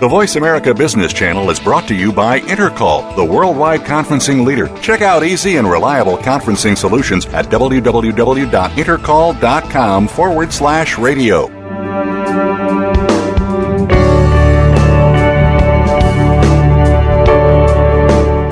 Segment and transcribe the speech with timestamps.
[0.00, 4.68] The Voice America Business Channel is brought to you by Intercall, the worldwide conferencing leader.
[4.80, 11.48] Check out easy and reliable conferencing solutions at www.intercall.com forward slash radio.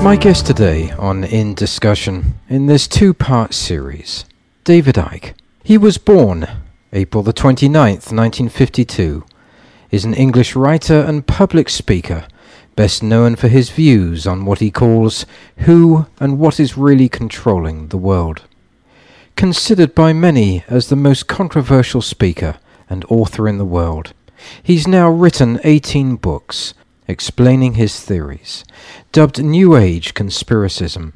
[0.03, 4.25] My guest today on In Discussion in this two part series,
[4.65, 5.33] David Icke.
[5.63, 6.45] He was born
[6.91, 9.23] April the 29th, 1952,
[9.91, 12.27] is an English writer and public speaker,
[12.75, 15.25] best known for his views on what he calls
[15.59, 18.43] who and what is really controlling the world.
[19.35, 22.57] Considered by many as the most controversial speaker
[22.89, 24.13] and author in the world,
[24.63, 26.73] he's now written 18 books
[27.07, 28.65] explaining his theories,
[29.11, 31.13] dubbed New Age conspiracism,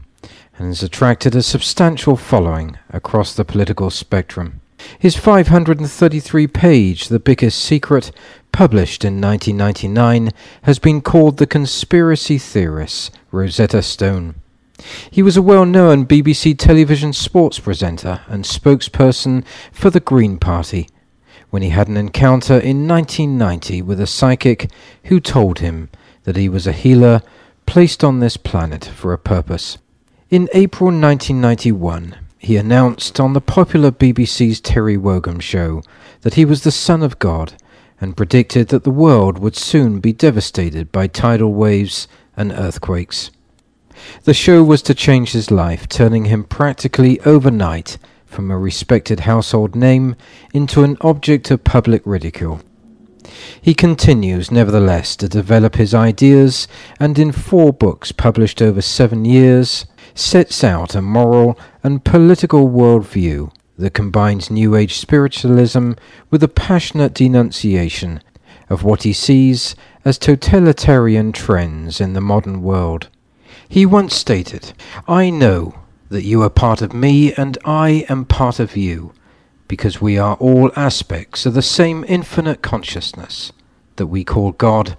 [0.57, 4.61] and has attracted a substantial following across the political spectrum.
[4.97, 8.11] His 533 page The Biggest Secret,
[8.51, 10.31] published in 1999,
[10.63, 14.35] has been called The Conspiracy theorist Rosetta Stone.
[15.09, 20.87] He was a well known BBC television sports presenter and spokesperson for the Green Party
[21.49, 24.71] when he had an encounter in 1990 with a psychic
[25.05, 25.89] who told him
[26.23, 27.21] that he was a healer
[27.65, 29.77] placed on this planet for a purpose.
[30.29, 35.83] In April 1991, he announced on the popular BBC's Terry Wogan show
[36.21, 37.53] that he was the Son of God
[38.01, 43.29] and predicted that the world would soon be devastated by tidal waves and earthquakes.
[44.23, 49.75] The show was to change his life, turning him practically overnight from a respected household
[49.75, 50.15] name
[50.53, 52.61] into an object of public ridicule.
[53.61, 56.67] He continues, nevertheless, to develop his ideas,
[56.99, 59.85] and in four books published over seven years,
[60.15, 65.93] sets out a moral and political worldview that combines New Age spiritualism
[66.29, 68.23] with a passionate denunciation
[68.69, 73.09] of what he sees as totalitarian trends in the modern world.
[73.67, 74.73] He once stated,
[75.07, 75.75] I know
[76.09, 79.13] that you are part of me and I am part of you,
[79.67, 83.51] because we are all aspects of the same infinite consciousness
[83.95, 84.97] that we call God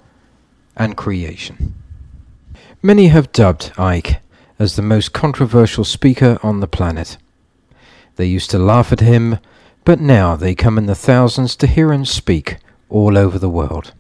[0.77, 1.75] and creation.
[2.83, 4.19] Many have dubbed Icke
[4.59, 7.17] as the most controversial speaker on the planet.
[8.17, 9.39] They used to laugh at him,
[9.85, 12.59] but now they come in the thousands to hear him speak
[12.89, 13.93] all over the world.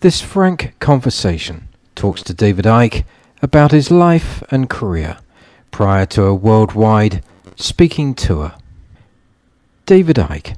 [0.00, 3.04] This frank conversation talks to David Icke
[3.42, 5.18] about his life and career
[5.70, 7.22] prior to a worldwide
[7.56, 8.52] speaking tour.
[9.86, 10.56] David Icke.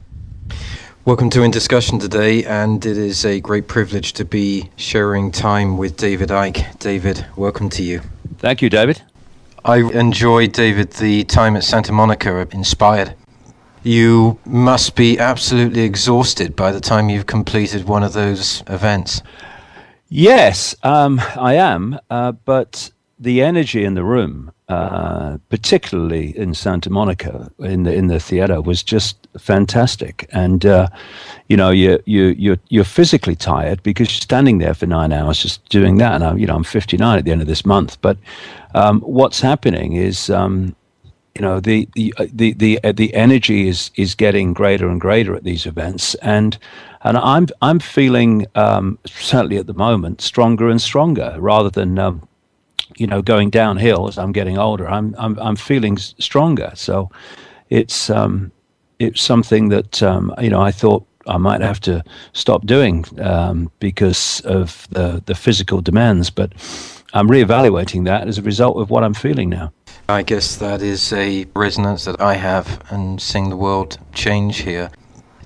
[1.04, 5.77] Welcome to In Discussion today, and it is a great privilege to be sharing time
[5.77, 6.78] with David Icke.
[6.78, 8.00] David, welcome to you.
[8.39, 9.03] Thank you, David.
[9.65, 13.15] I enjoyed, David, the time at Santa Monica, inspired.
[13.84, 19.22] You must be absolutely exhausted by the time you've completed one of those events.
[20.09, 26.88] Yes, um, I am, uh, but the energy in the room uh, particularly in Santa
[26.88, 30.27] Monica in the in the theater, was just fantastic.
[30.33, 30.88] And uh,
[31.50, 35.43] you know, you you you're, you're physically tired because you're standing there for nine hours
[35.43, 36.15] just doing that.
[36.15, 38.00] And I'm you know I'm 59 at the end of this month.
[38.00, 38.16] But
[38.75, 40.31] um, what's happening is.
[40.31, 40.75] Um,
[41.34, 45.00] you know the the uh, the the, uh, the energy is is getting greater and
[45.00, 46.59] greater at these events, and
[47.04, 52.28] and I'm I'm feeling um, certainly at the moment stronger and stronger rather than um,
[52.97, 54.88] you know going downhill as I'm getting older.
[54.88, 56.72] I'm I'm I'm feeling stronger.
[56.75, 57.10] So
[57.70, 58.53] it's um,
[58.98, 63.70] it's something that um, you know I thought I might have to stop doing um,
[63.78, 66.53] because of the the physical demands, but
[67.14, 69.72] I'm reevaluating that as a result of what I'm feeling now.
[70.09, 74.91] I guess that is a resonance that I have and seeing the world change here.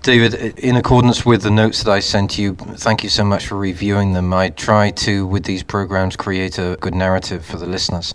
[0.03, 3.57] David, in accordance with the notes that I sent you, thank you so much for
[3.57, 4.33] reviewing them.
[4.33, 8.15] I try to, with these programs, create a good narrative for the listeners.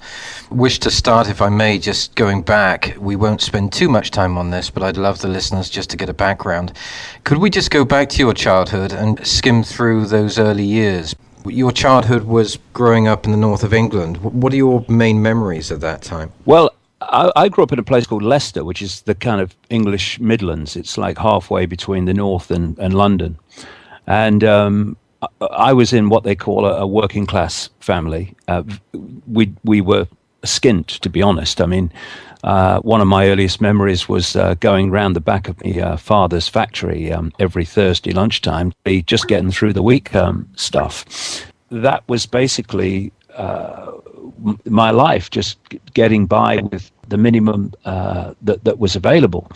[0.50, 2.96] Wish to start, if I may, just going back.
[2.98, 5.98] We won't spend too much time on this, but I'd love the listeners just to
[5.98, 6.72] get a background.
[7.26, 11.14] Could we just go back to your childhood and skim through those early years?
[11.46, 14.18] Your childhood was growing up in the north of England.
[14.18, 16.32] What are your main memories of that time?
[16.46, 16.70] Well,
[17.12, 20.20] I, I, grew up in a place called Leicester, which is the kind of English
[20.20, 20.76] Midlands.
[20.76, 23.38] It's like halfway between the north and, and London.
[24.08, 28.34] And um, I, I, was in what they call a, a working class family.
[28.48, 28.64] Uh,
[29.28, 30.08] we, we were
[30.44, 31.60] skint, to be honest.
[31.60, 31.92] I mean,
[32.44, 35.98] uh, one of my earliest memories was uh, going round the back of my uh,
[35.98, 38.74] father's factory um, every Thursday lunchtime,
[39.06, 41.46] just getting through the week um, stuff.
[41.70, 43.92] That was basically uh,
[44.66, 45.60] my life, just
[45.94, 49.48] getting by with the minimum uh, that that was available.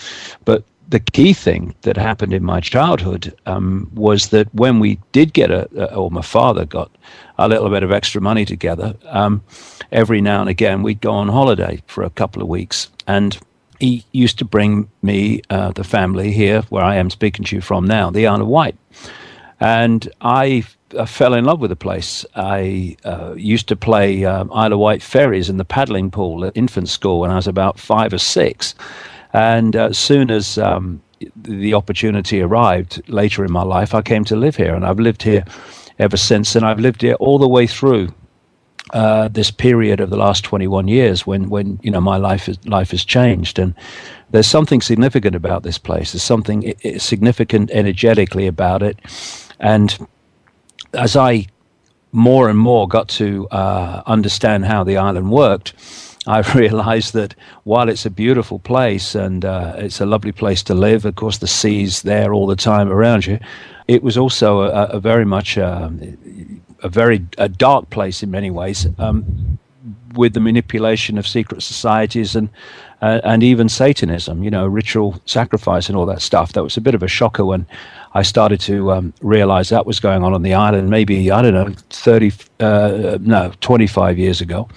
[0.46, 5.34] But the key thing that happened in my childhood um, was that when we did
[5.34, 6.92] get a, or my father got
[7.40, 9.42] a little bit of extra money together, um,
[9.92, 12.90] every now and again we'd go on holiday for a couple of weeks.
[13.08, 13.38] And
[13.80, 17.62] he used to bring me, uh, the family here, where I am speaking to you
[17.62, 18.76] from now, the Isle of Wight.
[19.60, 20.66] And I
[20.98, 22.26] uh, fell in love with the place.
[22.36, 26.56] I uh, used to play um, Isle of Wight ferries in the paddling pool at
[26.56, 28.76] infant school when I was about five or six.
[29.34, 31.02] And uh, as soon as um,
[31.36, 35.24] the opportunity arrived later in my life, I came to live here, and I've lived
[35.24, 35.46] here
[36.00, 36.56] ever since.
[36.56, 38.14] And I've lived here all the way through
[38.94, 42.64] uh, this period of the last 21 years, when when you know my life is,
[42.68, 43.74] life has changed, and
[44.32, 46.12] there's something significant about this place.
[46.12, 49.00] There's something significant energetically about it,
[49.60, 50.08] and
[50.94, 51.48] as I
[52.12, 55.74] more and more got to uh, understand how the island worked
[56.28, 57.36] I realized that
[57.66, 61.38] while it's a beautiful place and uh, it's a lovely place to live, of course,
[61.38, 63.40] the sea's there all the time around you,
[63.88, 65.90] it was also a, a very much uh,
[66.82, 68.88] a very a dark place in many ways.
[68.98, 69.60] Um,
[70.16, 72.50] with the manipulation of secret societies and
[73.02, 76.54] uh, and even Satanism, you know, ritual sacrifice and all that stuff.
[76.54, 77.68] That was a bit of a shocker when
[78.16, 80.90] I started to um, realize that was going on on the island.
[80.90, 82.32] Maybe I don't know, thirty,
[82.62, 84.70] uh, no, twenty-five years ago,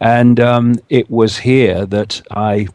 [0.00, 2.68] and um, it was here that I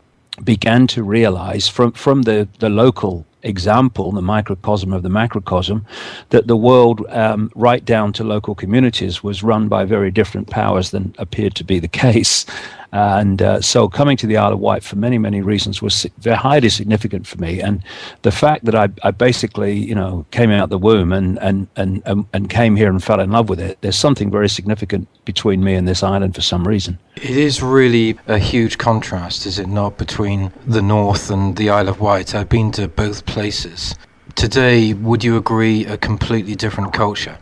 [0.43, 5.85] began to realize from from the the local example, the microcosm of the macrocosm,
[6.29, 10.91] that the world, um, right down to local communities, was run by very different powers
[10.91, 12.45] than appeared to be the case.
[12.95, 16.69] And uh, so coming to the Isle of Wight for many, many reasons was highly
[16.69, 17.59] significant for me.
[17.59, 17.83] And
[18.21, 22.25] the fact that I, I basically, you know, came out the womb and, and, and,
[22.31, 25.75] and came here and fell in love with it, there's something very significant between me
[25.75, 26.97] and this island for some reason.
[27.17, 31.89] It is really a huge contrast, is it not, between the north and the Isle
[31.89, 32.33] of Wight?
[32.33, 33.95] I've been to both places.
[34.35, 37.37] Today, would you agree a completely different culture?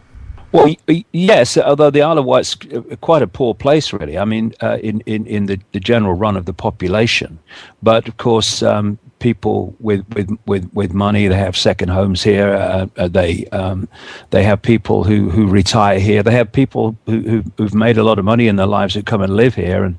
[0.53, 0.75] Well,
[1.13, 2.55] yes, although the Isle of Wight's
[3.01, 4.19] quite a poor place, really.
[4.19, 7.39] I mean, uh, in, in, in the, the general run of the population.
[7.81, 12.53] But of course, um, people with, with, with, with money, they have second homes here.
[12.53, 13.89] Uh, uh, they um,
[14.29, 16.21] they have people who, who retire here.
[16.21, 19.01] They have people who, who, who've made a lot of money in their lives who
[19.01, 19.83] come and live here.
[19.83, 19.97] And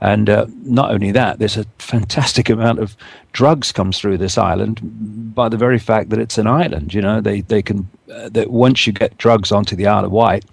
[0.00, 2.96] and uh, not only that, there's a fantastic amount of
[3.32, 4.80] drugs comes through this island
[5.34, 6.94] by the very fact that it's an island.
[6.94, 10.12] You know, they they can uh, that once you get drugs onto the Isle of
[10.12, 10.44] Wight,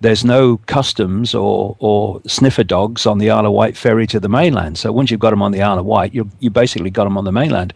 [0.00, 4.28] there's no customs or or sniffer dogs on the Isle of Wight ferry to the
[4.28, 4.78] mainland.
[4.78, 7.18] So once you've got them on the Isle of Wight, you you basically got them
[7.18, 7.74] on the mainland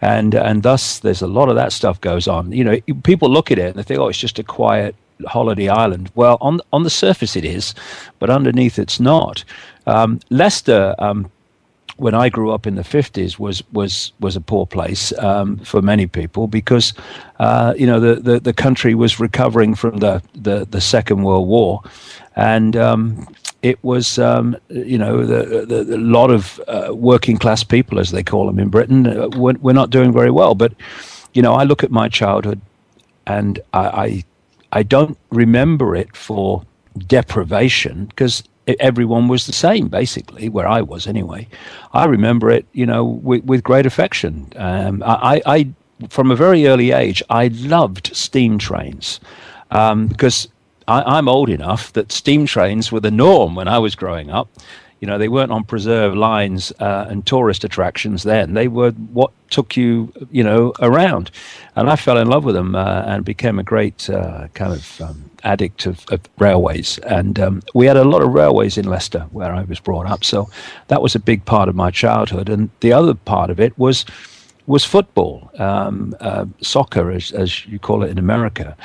[0.00, 2.52] and and thus there's a lot of that stuff goes on.
[2.52, 4.94] You know, people look at it and they think, oh, it's just a quiet
[5.26, 6.10] holiday island.
[6.14, 7.74] Well, on on the surface it is,
[8.18, 9.44] but underneath it's not.
[9.88, 11.30] Um, Leicester, um,
[11.96, 15.82] when I grew up in the 50s, was was was a poor place um, for
[15.82, 16.94] many people because
[17.40, 21.48] uh, you know the, the, the country was recovering from the the, the Second World
[21.48, 21.82] War,
[22.36, 23.26] and um,
[23.62, 28.10] it was um, you know the, the, the lot of uh, working class people, as
[28.10, 30.54] they call them in Britain, uh, we're, we're not doing very well.
[30.54, 30.72] But
[31.34, 32.60] you know, I look at my childhood,
[33.26, 34.24] and I, I
[34.80, 36.62] I don't remember it for
[37.06, 38.44] deprivation because
[38.80, 41.48] everyone was the same, basically, where I was anyway.
[41.92, 44.52] I remember it, you know, with, with great affection.
[44.56, 45.68] Um, I, I,
[46.08, 49.20] from a very early age, I loved steam trains
[49.70, 50.48] um, because
[50.86, 54.48] I, am old enough that steam trains were the norm when I was growing up.
[55.00, 58.54] You know, they weren't on preserved lines uh, and tourist attractions then.
[58.54, 61.30] They were what took you, you know, around.
[61.76, 65.00] And I fell in love with them uh, and became a great uh, kind of
[65.00, 66.98] um, addict of, of, railways.
[66.98, 70.24] And um, we had a lot of railways in Leicester where I was brought up.
[70.24, 70.50] So
[70.88, 72.48] that was a big part of my childhood.
[72.48, 74.04] And the other part of it was
[74.66, 78.76] was football, um, uh, soccer, as, as you call it in America.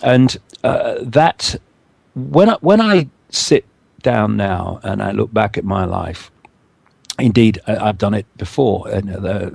[0.00, 1.56] And uh, that,
[2.14, 3.64] when I, when I sit
[4.02, 6.30] down now and I look back at my life,
[7.18, 8.88] indeed, I, have done it before,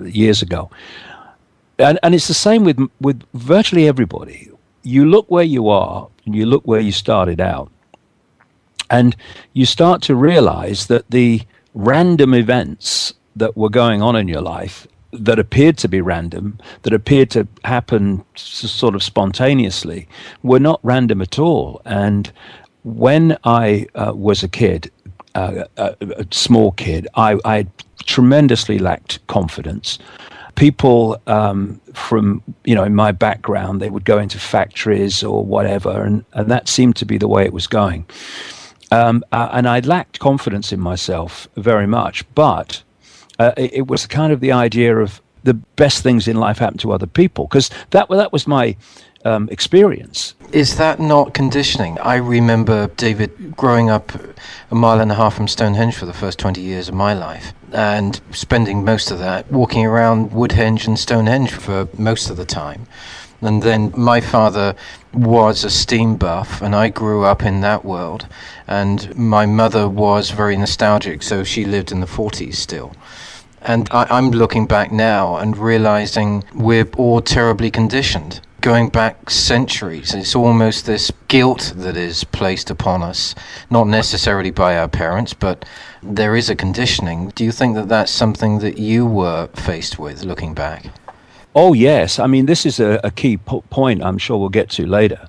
[0.06, 0.70] years ago.
[1.80, 4.50] And, and it's the same with with virtually everybody.
[4.84, 7.72] You look where you are, and you look where you started out,
[8.90, 9.16] and
[9.54, 11.42] you start to realize that the
[11.74, 16.94] random events that were going on in your life that appeared to be random, that
[16.94, 20.08] appeared to happen sort of spontaneously,
[20.44, 21.82] were not random at all.
[21.86, 22.32] And
[22.88, 24.90] when I uh, was a kid,
[25.36, 27.68] uh, a, a, small kid, I, I,
[28.06, 30.00] tremendously lacked confidence.
[30.56, 36.04] People um, from, you know, in my background, they would go into factories or whatever,
[36.04, 38.06] and, and that seemed to be the way it was going.
[38.92, 42.82] Um, uh, and I lacked confidence in myself very much, but
[43.38, 46.78] uh, it, it was kind of the idea of the best things in life happen
[46.78, 48.76] to other people because that that was my
[49.28, 50.34] um, experience.
[50.52, 52.00] Is that not conditioning?
[52.00, 54.14] I remember David growing up
[54.72, 57.54] a mile and a half from Stonehenge for the first 20 years of my life
[57.74, 62.88] and spending most of that walking around Woodhenge and Stonehenge for most of the time.
[63.42, 64.74] And then my father
[65.14, 68.26] was a steam buff, and I grew up in that world.
[68.68, 72.96] And my mother was very nostalgic, so she lived in the 40s still.
[73.62, 78.42] And I, am looking back now and realizing we're all terribly conditioned.
[78.62, 83.36] Going back centuries, it's almost this guilt that is placed upon us,
[83.70, 85.64] not necessarily by our parents, but
[86.02, 87.30] there is a conditioning.
[87.36, 90.88] Do you think that that's something that you were faced with looking back?
[91.56, 92.18] Oh, yes.
[92.18, 95.28] I mean, this is a, a key po- point I'm sure we'll get to later.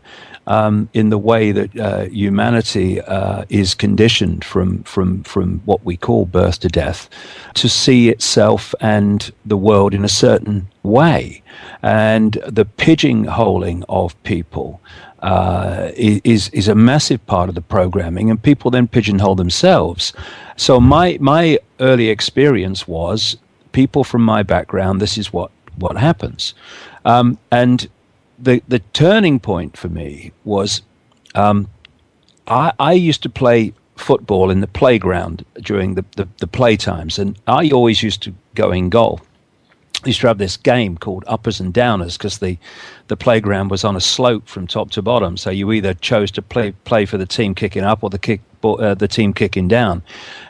[0.51, 5.95] Um, in the way that uh, humanity uh, is conditioned from, from, from what we
[5.99, 7.11] call birth to death
[7.53, 11.43] to see itself and the world in a certain way.
[11.83, 14.81] And the pigeonholing of people
[15.21, 20.15] uh, is, is a massive part of the programming, and people then pigeonhole themselves.
[20.57, 23.37] So, my, my early experience was
[23.73, 26.55] people from my background, this is what what happens.
[27.05, 27.89] Um, and
[28.39, 30.83] the the turning point for me was
[31.35, 31.69] um,
[32.47, 37.19] I, I used to play football in the playground during the, the, the play times,
[37.19, 39.21] and I always used to go in goal.
[40.05, 42.57] I used to have this game called uppers and downers because the,
[43.09, 45.37] the playground was on a slope from top to bottom.
[45.37, 48.41] So you either chose to play play for the team kicking up or the kick
[48.63, 50.03] uh, the team kicking down.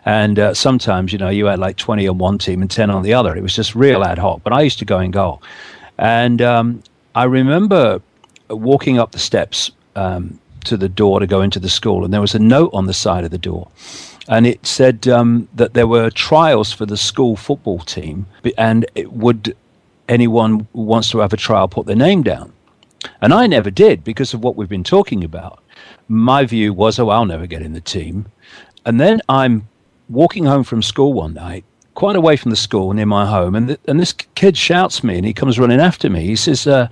[0.05, 3.03] And uh, sometimes, you know, you had like 20 on one team and 10 on
[3.03, 3.35] the other.
[3.37, 4.43] It was just real ad hoc.
[4.43, 5.43] But I used to go in goal.
[5.97, 6.83] And um,
[7.19, 8.01] I remember
[8.49, 12.21] walking up the steps um, to the door to go into the school, and there
[12.21, 13.67] was a note on the side of the door.
[14.29, 19.13] And it said um, that there were trials for the school football team, and it
[19.13, 19.57] would
[20.09, 22.53] anyone who wants to have a trial put their name down?
[23.21, 25.61] And I never did because of what we've been talking about.
[26.07, 28.27] My view was, oh, I'll never get in the team.
[28.87, 29.67] And then I'm
[30.09, 31.65] walking home from school one night,
[31.99, 35.17] quite away from the school near my home, and th- and this kid shouts me,
[35.17, 36.25] and he comes running after me.
[36.25, 36.87] He says, uh,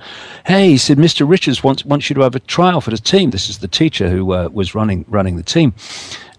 [0.46, 1.28] "Hey," he said, "Mr.
[1.28, 4.10] Richards wants wants you to have a trial for the team." This is the teacher
[4.10, 5.74] who uh, was running running the team,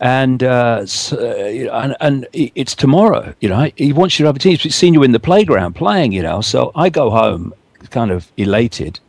[0.02, 3.34] and uh, so, and, and it's tomorrow.
[3.40, 4.58] You know, he wants you to have a team.
[4.58, 6.12] He's seen you in the playground playing.
[6.12, 7.54] You know, so I go home,
[7.90, 9.00] kind of elated,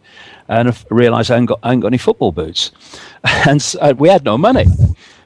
[0.46, 2.70] and I realised I ain't got I ain't got any football boots,
[3.48, 4.66] and so uh, we had no money.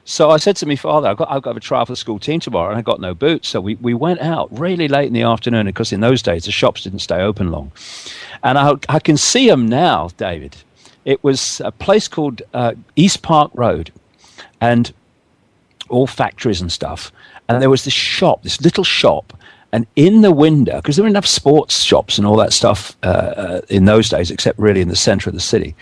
[0.05, 2.19] So I said to my father, I've got, I've got a trial for the school
[2.19, 3.47] team tomorrow, and I got no boots.
[3.47, 6.51] So we, we went out really late in the afternoon, because in those days the
[6.51, 7.71] shops didn't stay open long.
[8.43, 10.57] And I, I can see them now, David.
[11.05, 13.91] It was a place called uh, East Park Road,
[14.59, 14.93] and
[15.89, 17.11] all factories and stuff.
[17.47, 19.33] And there was this shop, this little shop,
[19.71, 23.07] and in the window, because there were enough sports shops and all that stuff uh,
[23.07, 25.75] uh, in those days, except really in the center of the city.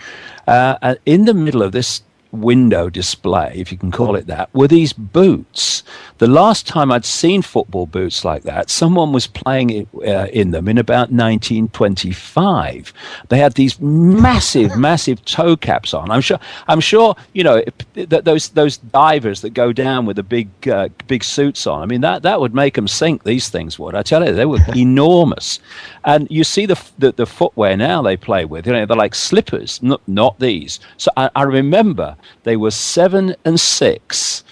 [0.46, 2.02] Uh, in the middle of this
[2.32, 5.82] window display, if you can call it that, were these boots.
[6.18, 10.50] The last time I'd seen football boots like that, someone was playing it, uh, in
[10.50, 12.92] them in about 1925.
[13.28, 16.10] They had these massive, massive toe caps on.
[16.10, 16.38] I'm sure.
[16.68, 17.14] I'm sure.
[17.32, 17.62] You know
[17.94, 21.82] that those those divers that go down with the big uh, big suits on.
[21.82, 23.24] I mean that that would make them sink.
[23.24, 23.94] These things would.
[23.94, 25.60] I tell you, they were enormous.
[26.04, 28.66] And you see the, the, the footwear now they play with.
[28.66, 30.80] You know, they're like slippers, not not these.
[30.96, 34.44] So I, I remember they were seven and six.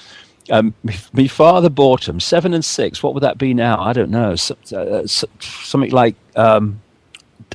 [0.50, 0.75] Um,
[1.12, 3.03] my father bought them seven and six.
[3.03, 3.81] What would that be now?
[3.81, 4.35] I don't know.
[4.35, 6.81] So, uh, so, something like um,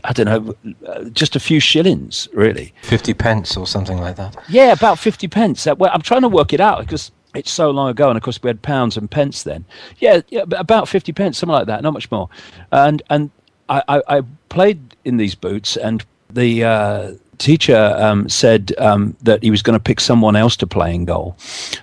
[0.03, 2.73] I don't know, uh, just a few shillings, really.
[2.83, 4.35] Fifty pence or something like that.
[4.49, 5.65] Yeah, about fifty pence.
[5.65, 8.23] Uh, well, I'm trying to work it out because it's so long ago, and of
[8.23, 9.65] course we had pounds and pence then.
[9.97, 12.29] Yeah, yeah, about fifty pence, something like that, not much more.
[12.71, 13.31] And and
[13.69, 19.43] I, I, I played in these boots, and the uh, teacher um, said um, that
[19.43, 21.35] he was going to pick someone else to play in goal,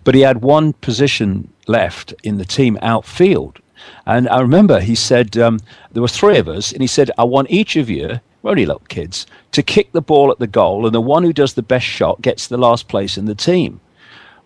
[0.05, 3.61] but he had one position left in the team outfield.
[4.07, 5.59] And I remember he said um,
[5.93, 8.67] there were three of us, and he said, "I want each of you." We're only
[8.67, 11.63] little kids to kick the ball at the goal, and the one who does the
[11.63, 13.81] best shot gets the last place in the team.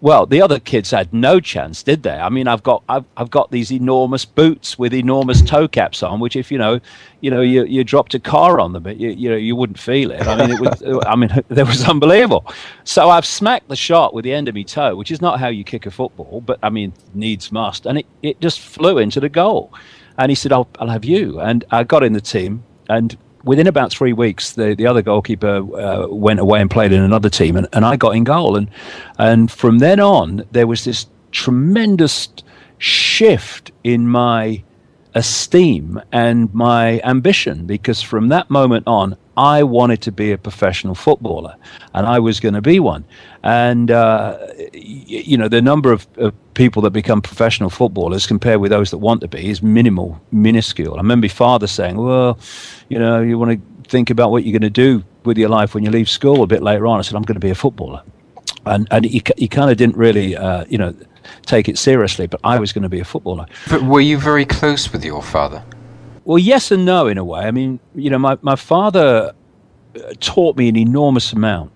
[0.03, 2.11] Well, the other kids had no chance, did they?
[2.19, 6.21] I mean, I've got I've, I've got these enormous boots with enormous toe caps on,
[6.21, 6.81] which if you know,
[7.23, 10.11] you know, you, you dropped a car on them, you you know, you wouldn't feel
[10.11, 10.27] it.
[10.27, 12.47] I mean, it was I mean, that was unbelievable.
[12.85, 15.49] So I've smacked the shot with the end of my toe, which is not how
[15.49, 19.19] you kick a football, but I mean, needs must, and it, it just flew into
[19.19, 19.73] the goal.
[20.19, 23.67] And he said, "I'll I'll have you," and I got in the team, and within
[23.67, 27.57] about three weeks, the, the other goalkeeper uh, went away and played in another team,
[27.57, 28.57] and, and I got in goal.
[28.57, 28.69] And,
[29.19, 32.29] and from then on, there was this tremendous
[32.79, 34.63] shift in my
[35.15, 40.95] esteem and my ambition because from that moment on, I wanted to be a professional
[40.95, 41.57] footballer
[41.93, 43.05] and I was going to be one.
[43.43, 44.39] And, uh,
[44.73, 48.97] you know, the number of, of, people that become professional footballers compared with those that
[48.97, 50.95] want to be is minimal, minuscule.
[50.95, 52.39] I remember my father saying, well,
[52.89, 55.75] you know, you want to think about what you're going to do with your life
[55.75, 56.99] when you leave school a bit later on.
[56.99, 58.03] I said, I'm going to be a footballer.
[58.65, 60.95] And, and he, he kind of didn't really, uh, you know,
[61.43, 63.45] take it seriously, but I was going to be a footballer.
[63.69, 65.63] But were you very close with your father?
[66.27, 67.43] Well, yes and no, in a way.
[67.43, 69.33] I mean, you know, my, my father
[69.95, 71.71] uh, taught me an enormous amount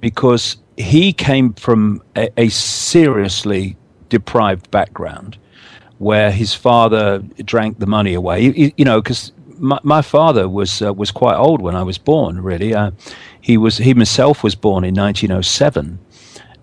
[0.00, 3.76] because he came from a, a seriously
[4.08, 5.38] deprived background
[5.98, 8.40] where his father drank the money away.
[8.40, 11.96] You, you know, because my, my, father was uh, was quite old when I was
[11.96, 12.42] born.
[12.42, 12.90] Really, uh,
[13.40, 15.96] he was he himself was born in 1907,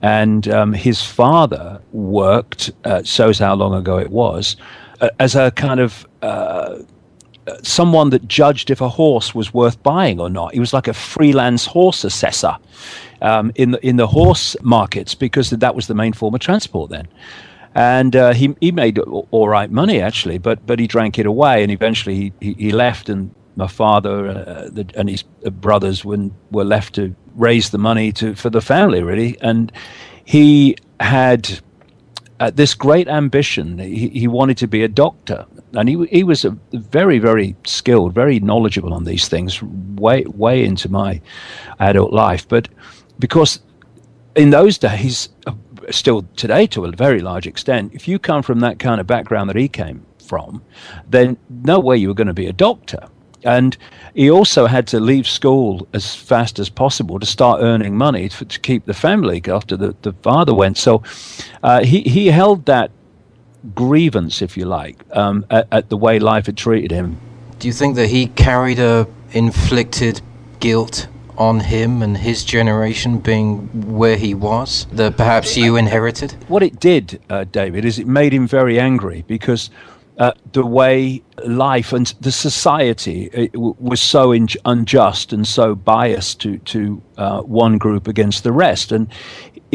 [0.02, 4.58] and um, his father worked, uh, shows how long ago it was,
[5.00, 6.80] uh, as a kind of uh,
[7.64, 10.54] someone that judged if a horse was worth buying or not.
[10.54, 12.58] He was like a freelance horse assessor
[13.22, 16.90] um, in, the, in the horse markets because that was the main form of transport
[16.90, 17.08] then.
[17.76, 21.64] And uh, he, he made all right money actually, but, but he drank it away
[21.64, 26.64] and eventually he, he left and my father uh, the, and his brothers were, were
[26.64, 29.72] left to raise the money to for the family really and
[30.26, 31.60] he had
[32.40, 35.46] uh, this great ambition he, he wanted to be a doctor.
[35.74, 40.90] And he, he was very very skilled very knowledgeable on these things way way into
[40.90, 41.22] my
[41.80, 42.48] adult life.
[42.48, 42.70] But
[43.20, 43.60] because
[44.36, 45.54] in those days uh,
[45.90, 49.50] still today to a very large extent if you come from that kind of background
[49.50, 50.62] that he came from
[51.10, 53.00] then no way you were going to be a doctor
[53.48, 53.78] and
[54.14, 58.44] he also had to leave school as fast as possible to start earning money to,
[58.44, 60.78] to keep the family after the, the father went.
[60.78, 61.02] So
[61.64, 62.92] uh, he, he held that
[63.74, 67.18] grievance, if you like, um, at, at, the way life had treated him.
[67.60, 70.22] Do you think that he carried a inflicted
[70.60, 76.34] guilt on him and his generation being where he was that perhaps you inherited?
[76.50, 79.70] What it did, uh, David, is it made him very angry because
[80.18, 86.58] uh, the way life and the society was so in- unjust and so biased to
[86.60, 89.08] to uh, one group against the rest, and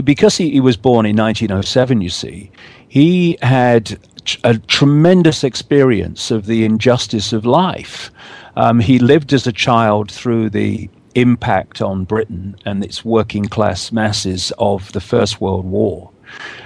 [0.05, 2.50] because he, he, was born in 1907, you see,
[2.88, 3.98] he had
[4.44, 8.11] a tremendous experience of the injustice of life.
[8.57, 13.92] Um, he lived as a child through the impact on Britain and its working class
[13.92, 16.12] masses of the First World War.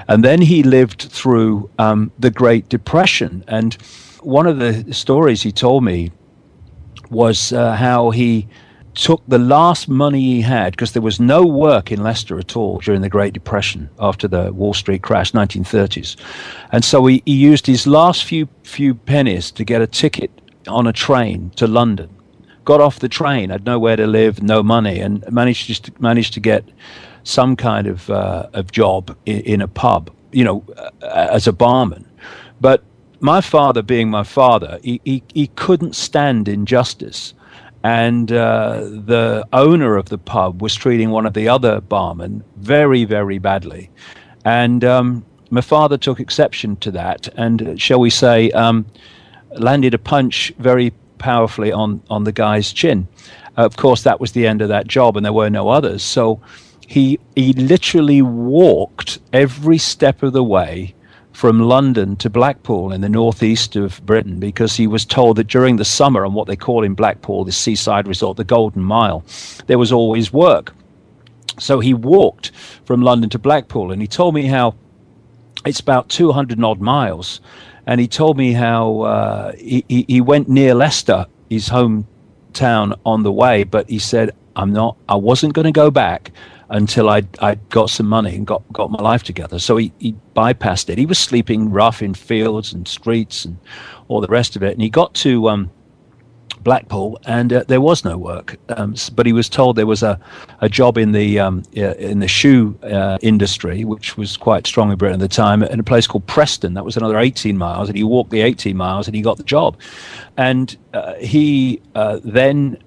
[0.08, 3.44] And then he lived through um, the Great Depression.
[3.48, 3.74] And
[4.20, 6.12] one of the stories he told me
[7.10, 8.48] was uh, how he
[8.96, 12.78] took the last money he had because there was no work in Leicester at all
[12.78, 16.16] during the Great Depression after the Wall Street crash, 1930s,
[16.72, 20.30] and so he, he used his last few few pennies to get a ticket
[20.66, 22.08] on a train to London.
[22.64, 26.40] Got off the train, had nowhere to live, no money, and managed to managed to
[26.40, 26.64] get
[27.26, 31.52] some kind of uh, of job in, in, a pub, you know, uh, as a
[31.52, 32.08] barman.
[32.60, 32.84] But
[33.20, 37.34] my father, being my father, he, he, he couldn't stand injustice.
[37.82, 43.04] And uh, the owner of the pub was treating one of the other barmen very,
[43.04, 43.90] very badly.
[44.44, 48.86] And um, my father took exception to that and, shall we say, um,
[49.52, 53.06] landed a punch very powerfully on, on the guy's chin.
[53.56, 56.02] Uh, of course, that was the end of that job, and there were no others.
[56.02, 56.40] So
[56.86, 60.94] he he literally walked every step of the way
[61.32, 65.76] from London to Blackpool in the northeast of Britain because he was told that during
[65.76, 69.24] the summer on what they call in Blackpool the seaside resort the Golden Mile
[69.66, 70.74] there was always work.
[71.58, 72.52] So he walked
[72.84, 74.74] from London to Blackpool and he told me how
[75.64, 77.40] it's about 200 odd miles.
[77.86, 83.32] And he told me how uh, he, he went near Leicester his hometown on the
[83.32, 86.32] way but he said I'm not I wasn't going to go back
[86.68, 89.58] until I I got some money and got, got my life together.
[89.58, 90.98] So he, he bypassed it.
[90.98, 93.58] He was sleeping rough in fields and streets and
[94.08, 94.72] all the rest of it.
[94.72, 95.70] And he got to um,
[96.66, 98.56] Blackpool and uh, there was no work.
[98.70, 100.18] Um, but he was told there was a,
[100.60, 104.98] a job in the um, in the shoe uh, industry, which was quite strong in
[104.98, 106.74] Britain at the time, in a place called Preston.
[106.74, 109.44] That was another 18 miles, and he walked the 18 miles and he got the
[109.44, 109.76] job.
[110.36, 112.78] And uh, he uh, then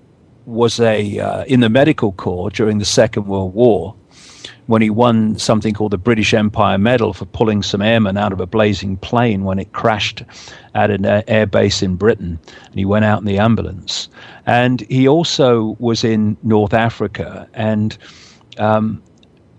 [0.49, 3.95] was a uh, in the medical corps during the Second World War
[4.67, 8.39] when he won something called the British Empire Medal for pulling some airmen out of
[8.39, 10.21] a blazing plane when it crashed
[10.75, 12.39] at an air base in Britain.
[12.67, 14.09] And he went out in the ambulance.
[14.45, 17.47] And he also was in North Africa.
[17.55, 17.97] And
[18.59, 19.01] um,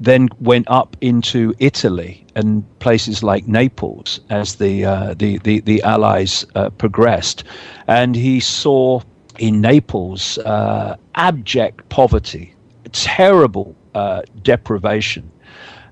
[0.01, 5.83] then went up into Italy and places like Naples as the uh, the, the, the
[5.83, 7.45] Allies uh, progressed,
[7.87, 9.01] and he saw
[9.41, 12.55] in Naples uh, abject poverty,
[12.93, 15.31] terrible uh, deprivation,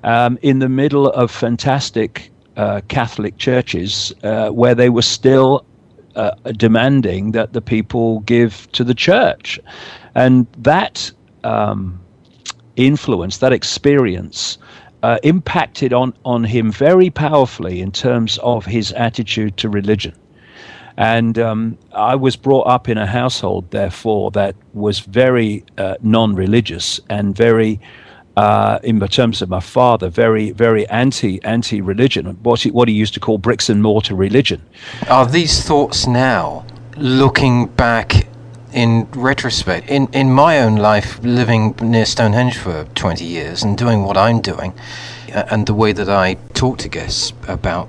[0.05, 5.65] um, in the middle of fantastic uh, Catholic churches uh, where they were still
[6.57, 9.61] demanding that the people give to the church,
[10.15, 11.11] and that.
[11.45, 12.01] Um,
[12.77, 14.59] influence, that experience,
[15.03, 20.15] uh, impacted on, on him very powerfully in terms of his attitude to religion.
[20.99, 26.35] And um, I was brought up in a household, therefore, that was very uh, non
[26.35, 27.81] religious and very.
[28.37, 32.95] Uh, in terms of my father, very, very anti anti religion, what he, what he
[32.95, 34.63] used to call bricks and mortar religion.
[35.09, 36.65] Are these thoughts now,
[36.97, 38.29] looking back
[38.73, 44.05] in retrospect, in, in my own life, living near Stonehenge for 20 years and doing
[44.05, 44.73] what I'm doing,
[45.35, 47.89] uh, and the way that I talk to guests about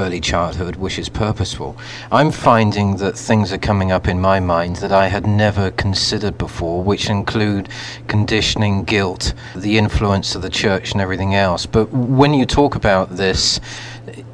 [0.00, 1.76] early childhood, which is purposeful,
[2.10, 6.38] I'm finding that things are coming up in my mind that I had never considered
[6.38, 7.68] before, which include
[8.08, 11.66] conditioning, guilt, the influence of the church, and everything else.
[11.66, 13.60] But when you talk about this,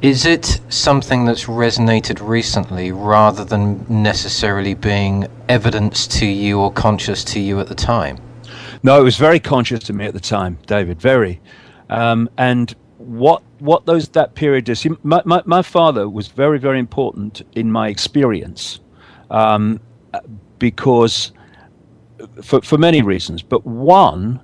[0.01, 7.23] is it something that's resonated recently rather than necessarily being evidence to you or conscious
[7.25, 8.17] to you at the time?
[8.83, 11.41] No, it was very conscious to me at the time, David, very.
[11.89, 14.85] Um, and what what those that period is.
[15.03, 18.79] My, my, my, father was very very important in my experience
[19.31, 19.79] um,
[20.59, 21.31] because
[22.43, 24.41] for for many reasons, but one.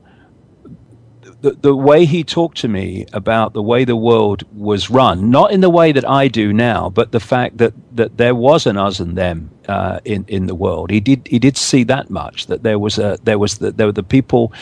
[1.44, 5.52] The, the way he talked to me about the way the world was run, not
[5.52, 8.78] in the way that I do now, but the fact that, that there was an
[8.78, 10.90] us and them uh, in in the world.
[10.90, 13.88] He did he did see that much that there was a there was the, there
[13.88, 14.54] were the people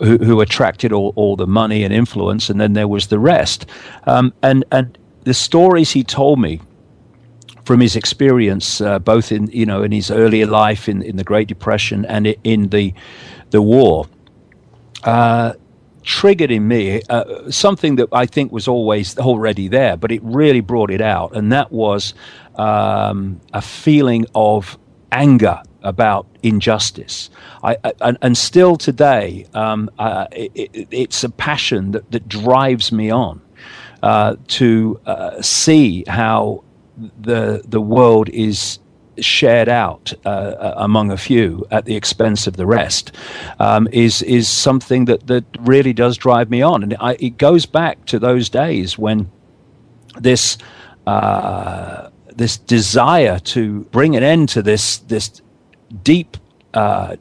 [0.00, 3.64] who, who attracted all, all the money and influence, and then there was the rest.
[4.06, 6.60] Um, and and the stories he told me
[7.64, 11.24] from his experience, uh, both in you know in his earlier life in, in the
[11.24, 12.92] Great Depression and in the
[13.48, 14.06] the war.
[15.04, 15.54] Uh,
[16.08, 20.62] triggered in me uh, something that I think was always already there, but it really
[20.62, 22.14] brought it out, and that was
[22.56, 24.78] um, a feeling of
[25.12, 27.28] anger about injustice.
[27.62, 32.90] I, I, and, and, still today, um, uh, it, it's a passion that, that drives
[32.90, 33.42] me on
[34.02, 36.64] uh, to uh, see how
[37.20, 38.78] the the world is
[39.20, 43.12] shared out uh, uh, among a few at the expense of the rest
[43.58, 47.66] um, is is something that that really does drive me on, and I, it goes
[47.66, 49.30] back to those days when
[50.18, 50.58] this.
[51.06, 55.42] Uh, this desire to bring an end to this this
[56.04, 56.36] deep
[56.74, 57.16] uh,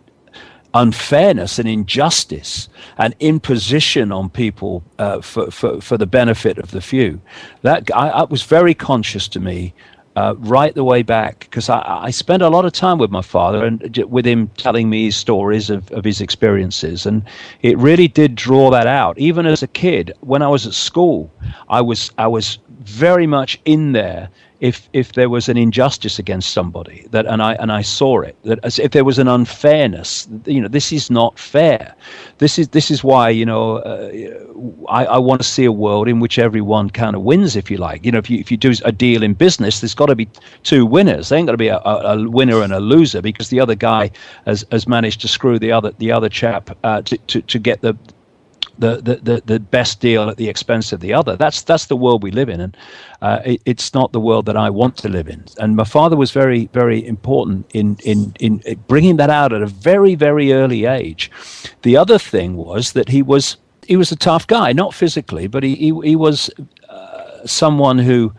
[0.73, 6.81] unfairness and injustice and imposition on people uh, for, for, for the benefit of the
[6.81, 7.19] few.
[7.63, 9.73] That I, I was very conscious to me
[10.17, 13.21] uh, right the way back because I, I spent a lot of time with my
[13.21, 17.05] father and with him telling me stories of, of his experiences.
[17.05, 17.23] And
[17.61, 19.19] it really did draw that out.
[19.19, 21.31] Even as a kid, when I was at school,
[21.69, 26.49] I was I was very much in there if if there was an injustice against
[26.51, 30.27] somebody that and I and I saw it that as if there was an unfairness
[30.45, 31.95] you know this is not fair.
[32.39, 36.07] This is this is why you know uh, I, I want to see a world
[36.07, 38.05] in which everyone kind of wins if you like.
[38.05, 40.27] You know if you if you do a deal in business there's got to be
[40.63, 41.29] two winners.
[41.29, 44.09] There ain't got to be a, a, winner and a loser because the other guy
[44.45, 47.81] has has managed to screw the other the other chap uh, to, to to get
[47.81, 47.95] the
[48.79, 51.35] the, the, the, the best deal at the expense of the other.
[51.35, 52.77] That's that's the world we live in, and
[53.21, 55.43] uh, it, it's not the world that I want to live in.
[55.57, 59.67] And my father was very very important in in in bringing that out at a
[59.67, 61.31] very very early age.
[61.81, 65.63] The other thing was that he was he was a tough guy, not physically, but
[65.63, 66.49] he he, he was
[66.89, 68.33] uh, someone who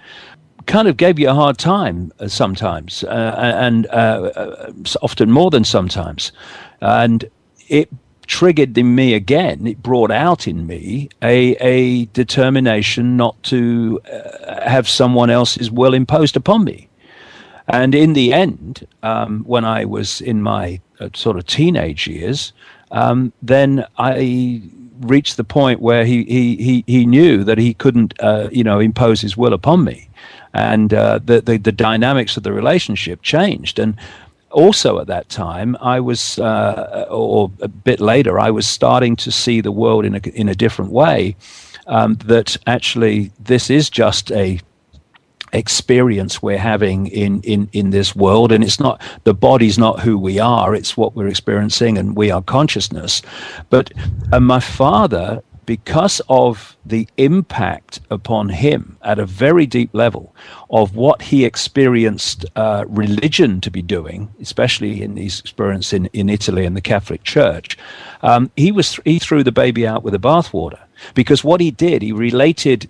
[0.66, 4.72] kind of gave you a hard time uh, sometimes, uh, and uh, uh,
[5.02, 6.32] often more than sometimes,
[6.80, 7.24] and
[7.68, 7.88] it
[8.28, 14.68] triggered in me again, it brought out in me a, a determination not to uh,
[14.68, 16.88] have someone else's will imposed upon me.
[17.66, 22.52] And in the end, um, when I was in my uh, sort of teenage years,
[22.92, 24.62] um, then I
[25.00, 28.78] reached the point where he, he, he, he knew that he couldn't, uh, you know,
[28.78, 30.08] impose his will upon me.
[30.54, 33.78] And uh, the, the, the dynamics of the relationship changed.
[33.78, 33.96] And
[34.50, 39.30] also at that time, I was, uh, or a bit later, I was starting to
[39.30, 41.36] see the world in a, in a different way.
[41.86, 44.60] Um, that actually, this is just a
[45.52, 48.52] experience we're having in, in, in this world.
[48.52, 52.30] And it's not, the body's not who we are, it's what we're experiencing, and we
[52.30, 53.22] are consciousness.
[53.70, 53.92] But
[54.32, 60.34] uh, my father because of the impact upon him at a very deep level
[60.70, 66.30] of what he experienced uh, religion to be doing, especially in his experience in, in
[66.30, 67.76] Italy and the Catholic Church,
[68.22, 70.80] um, he was he threw the baby out with the bathwater.
[71.12, 72.88] Because what he did he related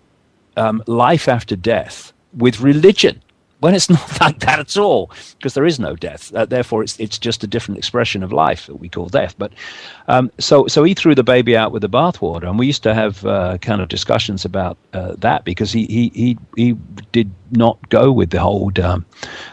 [0.57, 3.21] um, life after death with religion
[3.61, 6.33] when it's not like that at all, because there is no death.
[6.35, 9.35] Uh, therefore, it's it's just a different expression of life that we call death.
[9.39, 9.53] But
[10.09, 12.95] um, so so he threw the baby out with the bathwater, and we used to
[12.95, 16.77] have uh, kind of discussions about uh, that because he, he he he
[17.13, 18.71] did not go with the whole.
[18.83, 19.05] Um,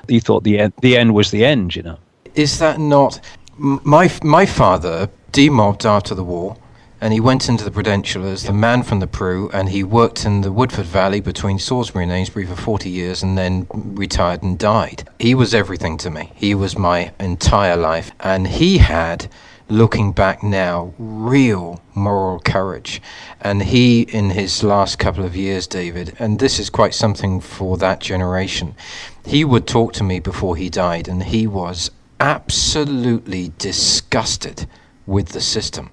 [0.08, 1.76] he thought the end the end was the end.
[1.76, 1.98] You know.
[2.36, 3.20] Is that not
[3.58, 6.58] my my father demobbed after the war?
[7.06, 10.26] And he went into the Prudential as the man from the Pru, and he worked
[10.26, 14.58] in the Woodford Valley between Salisbury and Amesbury for 40 years and then retired and
[14.58, 15.08] died.
[15.20, 16.32] He was everything to me.
[16.34, 18.12] He was my entire life.
[18.22, 19.30] And he had,
[19.70, 23.04] looking back now, real moral courage.
[23.40, 27.78] And he, in his last couple of years, David, and this is quite something for
[27.78, 28.74] that generation,
[29.24, 34.66] he would talk to me before he died, and he was absolutely disgusted
[35.06, 35.92] with the system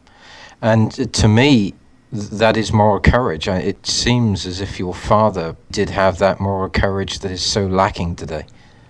[0.62, 1.74] and to me,
[2.12, 3.48] that is moral courage.
[3.48, 8.16] It seems as if your father did have that moral courage that is so lacking
[8.16, 8.44] today.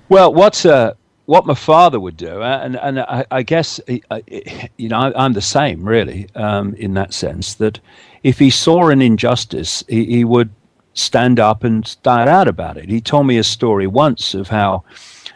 [0.09, 0.95] Well, what's uh,
[1.27, 5.41] what my father would do, uh, and and I, I guess you know I'm the
[5.41, 7.81] same really um, in that sense that
[8.23, 10.51] if he saw an injustice, he, he would
[10.95, 12.89] stand up and start out about it.
[12.89, 14.85] He told me a story once of how,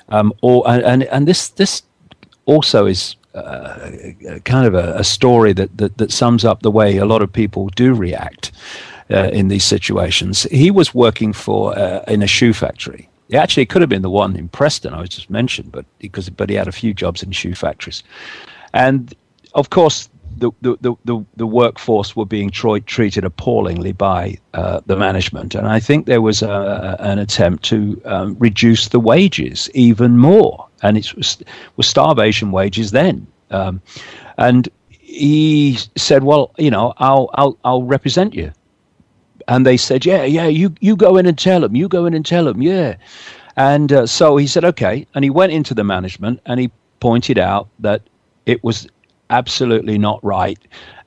[0.09, 1.83] um, or and and this this
[2.46, 6.96] also is uh, kind of a, a story that, that, that sums up the way
[6.96, 8.53] a lot of people do react
[9.11, 10.44] uh, in these situations.
[10.44, 13.09] He was working for uh, in a shoe factory.
[13.35, 16.31] Actually, it could have been the one in Preston I was just mentioned, but because
[16.31, 18.05] but he had a few jobs in shoe factories,
[18.72, 19.12] and
[19.55, 24.96] of course the, the, the, the, workforce were being tro- treated appallingly by uh, the
[24.96, 25.55] management.
[25.55, 30.66] And I think there was a, an attempt to um, reduce the wages even more.
[30.83, 31.39] And it was,
[31.77, 33.27] was starvation wages then.
[33.51, 33.81] Um,
[34.39, 38.53] and he said, well, you know, I'll, I'll, I'll represent you.
[39.49, 42.15] And they said, yeah, yeah, you, you go in and tell them, you go in
[42.15, 42.97] and tell them, yeah.
[43.57, 45.07] And uh, so he said, okay.
[45.15, 48.03] And he went into the management and he pointed out that
[48.45, 48.89] it was
[49.31, 50.59] absolutely not right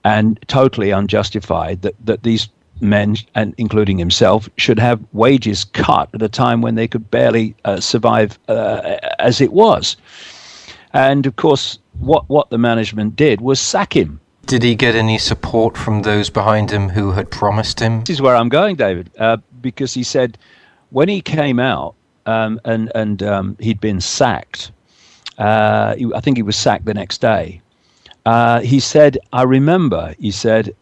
[0.04, 2.50] and totally unjustified that, that these
[2.82, 7.56] men, and including himself, should have wages cut at a time when they could barely
[7.66, 9.98] uh, survive uh, as it was.
[10.94, 14.20] And of course, what, what the management did was sack him.
[14.46, 18.00] Did he get any support from those behind him who had promised him?
[18.02, 20.38] This is where I'm going, David, uh, because he said
[20.90, 21.94] when he came out
[22.26, 24.72] um, and, and um, he'd been sacked,
[25.38, 27.62] uh, I think he was sacked the next day
[28.26, 30.76] uh, he said, I remember, he said,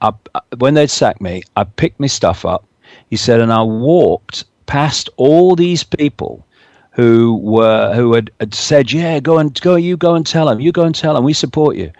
[0.00, 0.12] I,
[0.58, 2.64] when they'd sacked me, I picked my stuff up.
[3.08, 6.46] He said, and I walked past all these people
[6.92, 9.76] who were who had, had said, "Yeah, go and go.
[9.76, 10.60] You go and tell them.
[10.60, 11.24] You go and tell them.
[11.24, 11.92] We support you."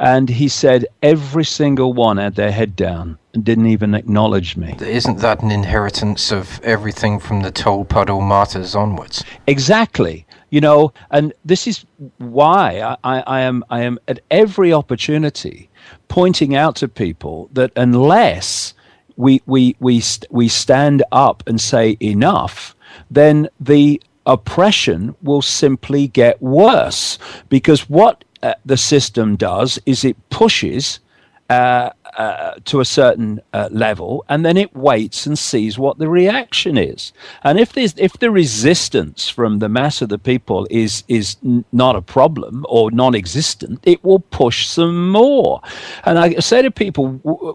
[0.00, 4.76] And he said every single one had their head down didn't even acknowledge me.
[4.80, 9.24] Isn't that an inheritance of everything from the Tolpuddle martyrs onwards?
[9.46, 11.84] Exactly you know and this is
[12.18, 15.70] why I, I, am i am at every opportunity
[16.08, 18.74] pointing out to people that unless
[19.16, 22.74] we we we we stand up and say enough
[23.10, 30.16] then the oppression will simply get worse because what uh, the system does is it
[30.30, 31.00] pushes
[31.50, 36.08] uh, uh, to a certain uh, level, and then it waits and sees what the
[36.08, 37.12] reaction is.
[37.42, 41.64] And if there's if the resistance from the mass of the people is is n-
[41.72, 45.60] not a problem or non-existent, it will push some more.
[46.04, 47.08] And I say to people,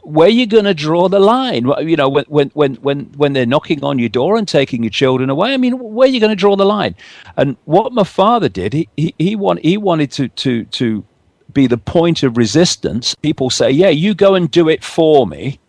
[0.03, 1.67] where are you going to draw the line?
[1.79, 4.89] You know, when when when when when they're knocking on your door and taking your
[4.89, 5.53] children away.
[5.53, 6.95] I mean, where are you going to draw the line?
[7.37, 11.05] And what my father did, he he, he, want, he wanted to to to
[11.53, 13.15] be the point of resistance.
[13.15, 15.59] People say, "Yeah, you go and do it for me,"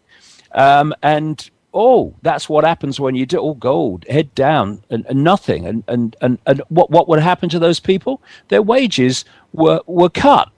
[0.53, 5.05] um, and oh, that's what happens when you do all oh, gold, head down, and,
[5.07, 5.67] and nothing.
[5.67, 8.23] And, and and and what what would happen to those people?
[8.49, 10.51] Their wages were were cut.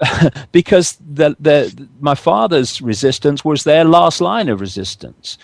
[0.52, 5.36] because the, the my father's resistance was their last line of resistance,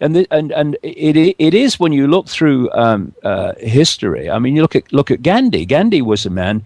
[0.00, 4.30] and the, and and it it is when you look through um, uh, history.
[4.30, 5.66] I mean, you look at look at Gandhi.
[5.66, 6.64] Gandhi was a man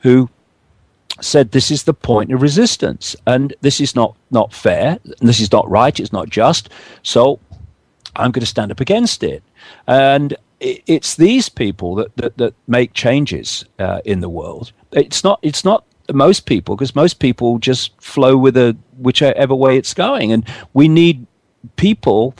[0.00, 0.28] who
[1.20, 5.40] said this is the point of resistance and this is not not fair and this
[5.40, 6.68] is not right it's not just
[7.02, 7.40] so
[8.16, 9.42] i'm going to stand up against it.
[9.86, 14.72] And it's these people that that, that make changes uh, in the world.
[14.92, 19.76] It's not it's not most people because most people just flow with a whichever way
[19.76, 21.26] it's going, and we need
[21.76, 22.34] people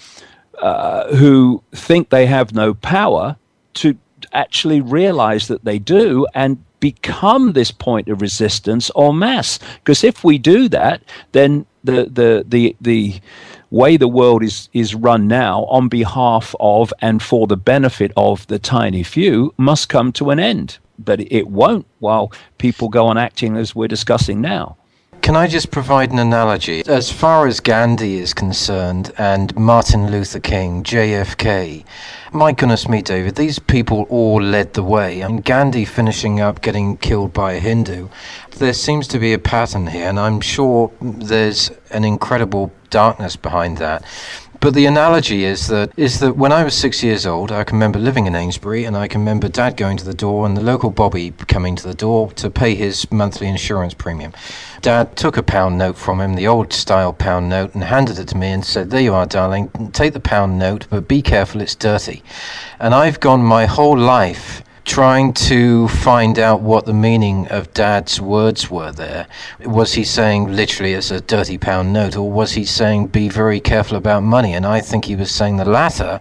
[0.59, 3.37] uh, who think they have no power
[3.75, 3.97] to
[4.33, 9.59] actually realize that they do and become this point of resistance en masse.
[9.77, 13.21] Because if we do that, then the the the the
[13.71, 18.47] way the world is is run now on behalf of and for the benefit of
[18.47, 23.19] the tiny few must come to an end but it won't while people go on
[23.19, 24.77] acting as we're discussing now
[25.27, 26.85] can I just provide an analogy?
[26.87, 31.85] As far as Gandhi is concerned, and Martin Luther King, JFK,
[32.33, 35.23] my goodness me, David, these people all led the way.
[35.23, 38.09] And Gandhi finishing up getting killed by a Hindu,
[38.59, 43.79] there seems to be a pattern here, and I'm sure there's an incredible darkness behind
[43.79, 44.05] that.
[44.61, 47.77] But the analogy is that is that when I was six years old, I can
[47.77, 50.63] remember living in Amesbury, and I can remember Dad going to the door and the
[50.63, 54.33] local Bobby coming to the door to pay his monthly insurance premium.
[54.81, 58.29] Dad took a pound note from him, the old style pound note, and handed it
[58.29, 59.71] to me and said, "There you are, darling.
[59.93, 62.23] Take the pound note, but be careful, it's dirty."
[62.81, 68.21] And I've gone my whole life trying to find out what the meaning of Dad's
[68.21, 69.27] words were there.
[69.65, 73.59] Was he saying literally it's a dirty pound note, or was he saying be very
[73.59, 74.55] careful about money?
[74.55, 76.21] And I think he was saying the latter.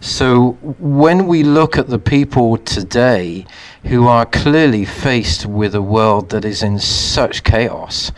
[0.00, 3.46] So when we look at the people today
[3.82, 8.12] who are clearly faced with a world that is in such chaos,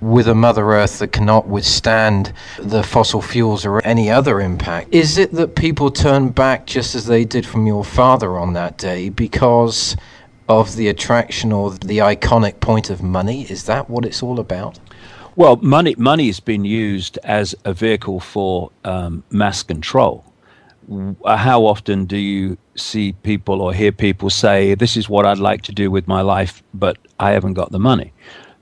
[0.00, 4.92] with a Mother Earth that cannot withstand the fossil fuels or any other impact.
[4.94, 8.78] Is it that people turn back just as they did from your father on that
[8.78, 9.96] day because
[10.48, 13.42] of the attraction or the iconic point of money?
[13.42, 14.78] Is that what it's all about?
[15.36, 20.24] Well, money money has been used as a vehicle for um, mass control.
[21.24, 25.62] How often do you see people or hear people say, "This is what I'd like
[25.62, 28.12] to do with my life, but I haven't got the money"?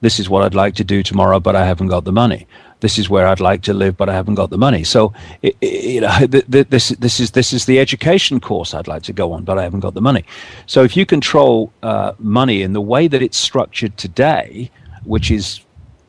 [0.01, 2.47] This is what I'd like to do tomorrow, but I haven't got the money.
[2.81, 4.85] This is where I'd like to live, but I haven't got the money.
[4.85, 5.13] So,
[5.61, 9.45] you know, this this is this is the education course I'd like to go on,
[9.45, 10.25] but I haven't got the money.
[10.67, 14.71] So, if you control uh, money in the way that it's structured today,
[15.05, 15.61] which is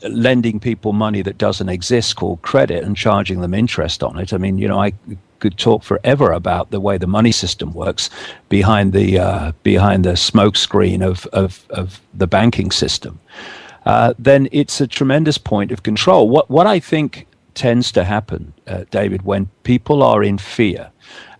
[0.04, 4.32] lending people money that doesn't exist called credit and charging them interest on it.
[4.32, 4.94] I mean, you know, I
[5.40, 8.10] could talk forever about the way the money system works
[8.50, 13.20] behind the uh, behind the smoke screen of, of, of the banking system.
[13.90, 16.30] Uh, then it's a tremendous point of control.
[16.30, 17.26] What what I think
[17.56, 20.92] tends to happen, uh, David, when people are in fear,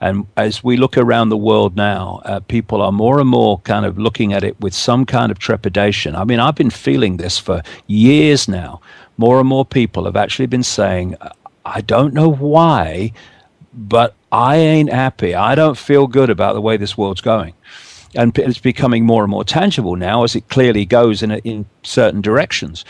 [0.02, 3.86] and as we look around the world now, uh, people are more and more kind
[3.86, 6.16] of looking at it with some kind of trepidation.
[6.16, 8.82] I mean, I've been feeling this for years now.
[9.16, 11.16] More and more people have actually been saying,
[11.66, 13.14] I don't know why,
[13.72, 15.36] but I ain't happy.
[15.36, 17.54] I don't feel good about the way this world's going
[18.16, 21.66] and it's becoming more and more tangible now as it clearly goes in, a, in
[21.84, 22.86] certain directions.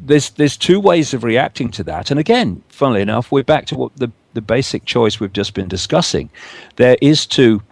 [0.00, 3.76] There's there's two ways of reacting to that, and again, funnily enough, we're back to
[3.76, 6.28] what the the basic choice we've just been discussing.
[6.76, 7.62] There is to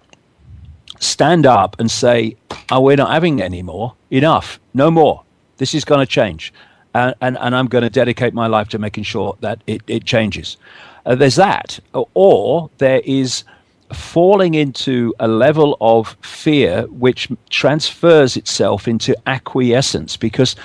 [1.01, 2.37] stand up and say,
[2.71, 3.95] "Oh, we're not having any more.
[4.11, 4.61] Enough.
[4.73, 5.25] No more.
[5.59, 6.55] This is going to change."
[6.95, 10.05] And, and, and, I'm going to dedicate my life to making sure that it, it
[10.05, 10.59] changes.
[11.07, 11.81] Uh, there's that.
[11.95, 13.45] Or there is
[13.93, 20.17] falling into a level of fear which transfers itself into acquiescence.
[20.17, 20.57] Because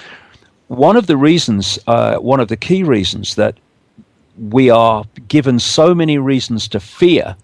[0.68, 3.56] one of the reasons, uh, one of the key reasons that
[4.50, 7.36] we are given so many reasons to fear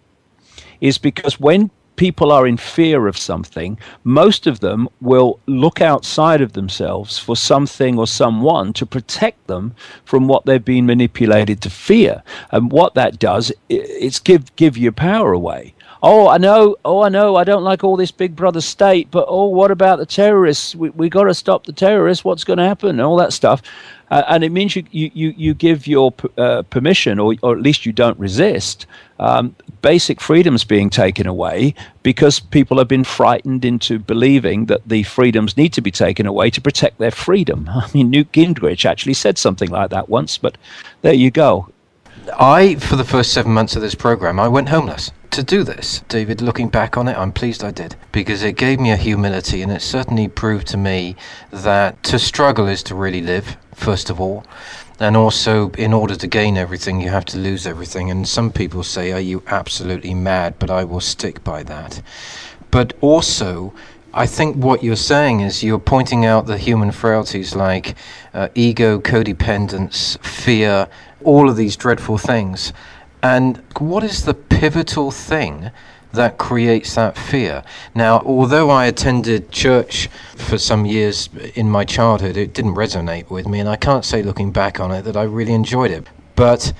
[0.82, 6.42] is because when people are in fear of something, most of them will look outside
[6.42, 9.74] of themselves for something or someone to protect them
[10.06, 12.24] from what they've been manipulated to fear.
[12.52, 15.74] And what that does, it's give give your power away.
[16.06, 16.76] Oh, I know.
[16.84, 17.38] Oh, I know.
[17.38, 20.76] I don't like all this Big Brother state, but oh, what about the terrorists?
[20.76, 22.26] We we got to stop the terrorists.
[22.26, 22.90] What's going to happen?
[22.90, 23.62] And all that stuff.
[24.12, 27.84] Uh, and it means you, you, you give your uh, permission, or, or at least
[27.84, 28.86] you don't resist,
[29.24, 35.04] um, basic freedoms being taken away because people have been frightened into believing that the
[35.04, 37.70] freedoms need to be taken away to protect their freedom.
[37.74, 40.58] I mean, Newt Gingrich actually said something like that once, but
[41.02, 41.70] there you go.
[42.38, 45.12] I, for the first seven months of this program, I went homeless.
[45.32, 48.80] To do this, David, looking back on it, I'm pleased I did because it gave
[48.80, 51.16] me a humility and it certainly proved to me
[51.52, 54.46] that to struggle is to really live, first of all.
[55.04, 58.10] And also, in order to gain everything, you have to lose everything.
[58.10, 60.56] And some people say, Are you absolutely mad?
[60.60, 62.02] But I will stick by that.
[62.72, 63.74] But also,
[64.14, 67.96] I think what you're saying is you're pointing out the human frailties like
[68.34, 70.88] uh, ego, codependence, fear,
[71.22, 72.72] all of these dreadful things.
[73.22, 75.72] And what is the pivotal thing
[76.14, 77.64] that creates that fear.
[77.94, 83.48] Now, although I attended church for some years in my childhood, it didn't resonate with
[83.48, 86.08] me, and I can't say looking back on it that I really enjoyed it.
[86.36, 86.74] But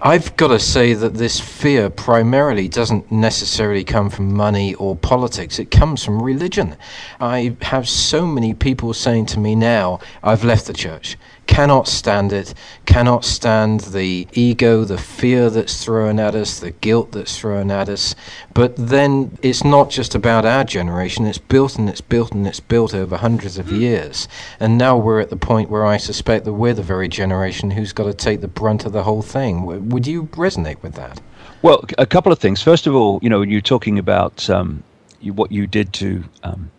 [0.00, 5.58] I've got to say that this fear primarily doesn't necessarily come from money or politics.
[5.58, 6.76] It comes from religion.
[7.20, 11.16] I have so many people saying to me now, I've left the church
[11.54, 12.52] cannot stand it,
[12.84, 17.88] cannot stand the ego, the fear that's thrown at us, the guilt that's thrown at
[17.88, 18.16] us.
[18.54, 22.58] But then it's not just about our generation, it's built and it's built and it's
[22.58, 24.26] built over hundreds of years.
[24.58, 27.92] And now we're at the point where I suspect that we're the very generation who's
[27.92, 29.64] got to take the brunt of the whole thing.
[29.64, 31.20] Would you resonate with that?
[31.62, 32.62] Well, a couple of things.
[32.62, 34.82] First of all, you know, you're talking about um,
[35.20, 36.72] you, what you did to um,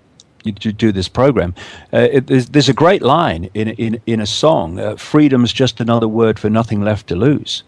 [0.51, 1.53] to do this program.
[1.93, 4.79] Uh, it, there's, there's, a great line in in in a song.
[4.79, 7.63] Uh, Freedom's just another word for nothing left to lose,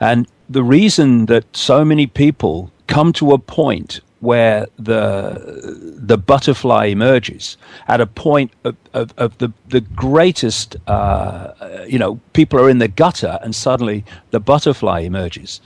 [0.00, 6.86] and the reason that so many people come to a point where the the butterfly
[6.86, 7.56] emerges
[7.86, 11.52] at a point of, of, of the the greatest uh,
[11.86, 15.60] you know people are in the gutter and suddenly the butterfly emerges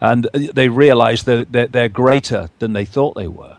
[0.00, 3.55] and they realize that they're greater than they thought they were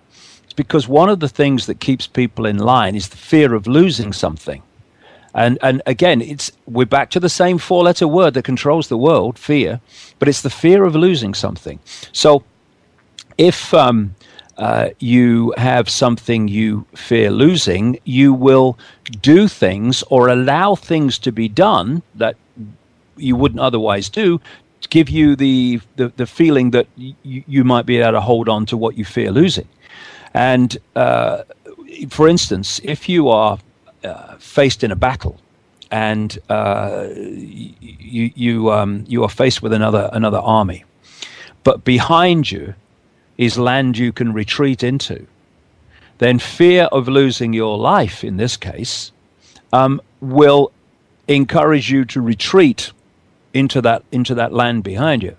[0.57, 4.11] because one of the things that keeps people in line is the fear of losing
[4.11, 4.61] something.
[5.33, 9.39] And and again, it's we're back to the same four-letter word that controls the world,
[9.39, 9.79] fear,
[10.19, 11.79] but it's the fear of losing something.
[12.11, 12.43] So,
[13.37, 14.15] if um,
[14.57, 18.79] uh, you have something you fear losing, you will
[19.21, 22.35] do things or allow things to be done that
[23.15, 24.41] you wouldn't otherwise do
[24.81, 28.49] to give you the the, the feeling that y- you might be able to hold
[28.49, 29.67] on to what you fear losing.
[30.33, 31.43] And uh,
[32.09, 33.59] for instance, if you are
[34.03, 35.39] uh, faced in a battle
[35.89, 40.83] and uh, you you um, you are faced with another another army,
[41.63, 42.73] but behind you
[43.37, 45.25] is land you can retreat into,
[46.17, 49.11] then fear of losing your life in this case
[49.71, 50.71] um, will
[51.27, 52.91] encourage you to retreat
[53.53, 55.35] into that into that land behind you.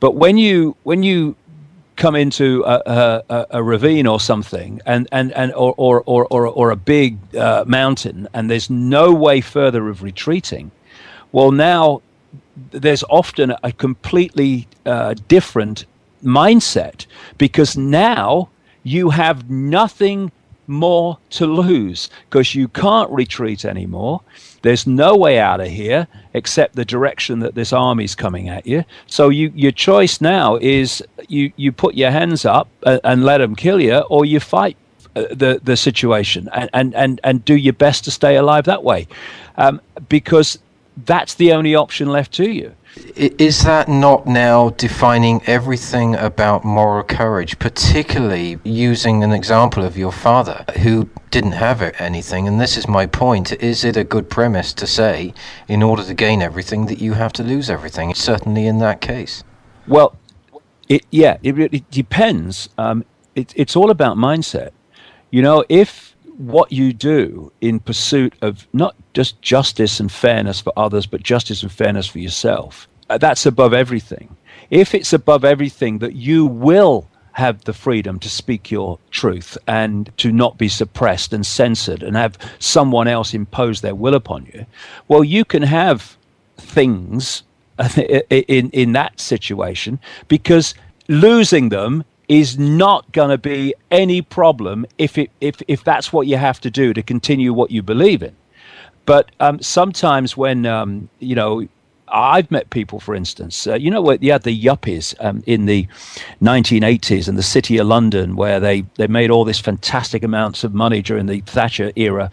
[0.00, 1.36] But when you when you
[1.96, 2.82] come into a,
[3.28, 7.64] a, a, ravine or something and, and, and or, or, or, or, a big uh,
[7.66, 10.70] mountain and there's no way further of retreating
[11.32, 12.02] well now
[12.70, 15.86] there's often a completely uh, different
[16.22, 17.06] mindset
[17.38, 18.48] because now
[18.82, 20.32] you have nothing
[20.66, 24.20] more to lose because you can't retreat anymore
[24.64, 28.82] there's no way out of here except the direction that this army's coming at you.
[29.06, 33.38] So you, your choice now is you, you put your hands up and, and let
[33.38, 34.78] them kill you, or you fight
[35.14, 38.82] uh, the the situation and, and, and, and do your best to stay alive that
[38.82, 39.06] way,
[39.58, 40.58] um, because
[41.04, 42.74] that's the only option left to you.
[43.16, 50.12] Is that not now defining everything about moral courage, particularly using an example of your
[50.12, 52.46] father who didn't have anything?
[52.46, 53.52] And this is my point.
[53.60, 55.34] Is it a good premise to say,
[55.66, 58.14] in order to gain everything, that you have to lose everything?
[58.14, 59.42] Certainly in that case.
[59.88, 60.16] Well,
[60.88, 62.68] it, yeah, it, it depends.
[62.78, 64.70] Um, it, it's all about mindset.
[65.30, 70.72] You know, if what you do in pursuit of not just justice and fairness for
[70.76, 72.88] others, but justice and fairness for yourself.
[73.08, 74.36] Uh, that's above everything.
[74.70, 80.10] If it's above everything that you will have the freedom to speak your truth and
[80.16, 84.64] to not be suppressed and censored and have someone else impose their will upon you,
[85.08, 86.16] well, you can have
[86.56, 87.42] things
[88.30, 90.74] in, in that situation because
[91.08, 96.26] losing them is not going to be any problem if it if if that's what
[96.26, 98.34] you have to do to continue what you believe in.
[99.06, 101.68] But um, sometimes when um, you know.
[102.06, 104.22] I've met people, for instance, uh, you know what?
[104.22, 105.88] You had the yuppies um, in the
[106.42, 110.74] 1980s in the city of London, where they, they made all this fantastic amounts of
[110.74, 112.30] money during the Thatcher era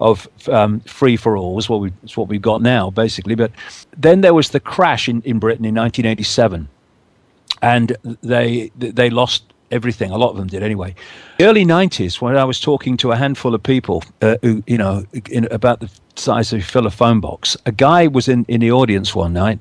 [0.00, 1.54] of um, free for all.
[1.54, 3.36] Was what we, it's what we've got now, basically.
[3.36, 3.52] But
[3.96, 6.68] then there was the crash in, in Britain in 1987
[7.62, 10.10] and they they lost everything.
[10.10, 10.94] A lot of them did anyway.
[11.40, 15.04] Early 90s, when I was talking to a handful of people uh, who, you know,
[15.30, 18.70] in, about the size of fill a phone box, a guy was in, in the
[18.70, 19.58] audience one night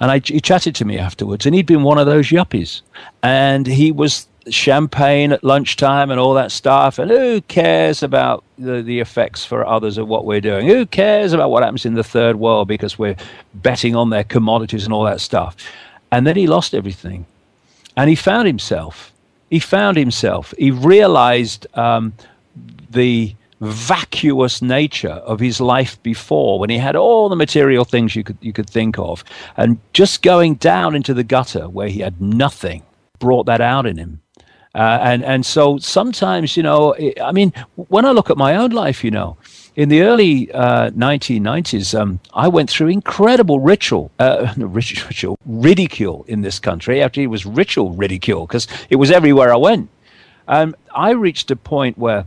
[0.00, 2.80] and I, he chatted to me afterwards and he'd been one of those yuppies
[3.22, 6.98] and he was champagne at lunchtime and all that stuff.
[6.98, 10.66] And who cares about the, the effects for others of what we're doing?
[10.66, 13.16] Who cares about what happens in the third world because we're
[13.54, 15.54] betting on their commodities and all that stuff?
[16.10, 17.26] And then he lost everything
[18.00, 19.12] and he found himself.
[19.50, 20.54] He found himself.
[20.56, 22.14] He realized um,
[22.88, 28.24] the vacuous nature of his life before when he had all the material things you
[28.24, 29.22] could you could think of
[29.58, 32.82] and just going down into the gutter where he had nothing
[33.18, 34.18] brought that out in him.
[34.74, 38.70] Uh, and and so sometimes you know I mean when I look at my own
[38.70, 39.36] life you know
[39.76, 46.42] in the early uh, 1990s, um, I went through incredible ritual, uh, ritual, ridicule in
[46.42, 47.02] this country.
[47.02, 49.88] Actually, it was ritual ridicule because it was everywhere I went.
[50.48, 52.26] Um, I reached a point where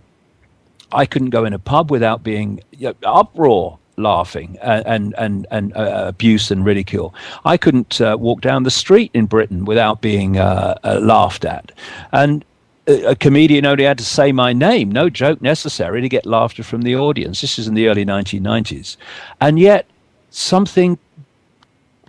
[0.91, 5.47] I couldn't go in a pub without being you know, uproar laughing and and and,
[5.51, 7.13] and uh, abuse and ridicule.
[7.45, 11.71] I couldn't uh, walk down the street in Britain without being uh, uh laughed at,
[12.11, 12.45] and
[12.88, 16.81] a comedian only had to say my name, no joke necessary, to get laughter from
[16.81, 17.41] the audience.
[17.41, 18.97] This is in the early 1990s.
[19.39, 19.86] And yet,
[20.31, 20.97] something,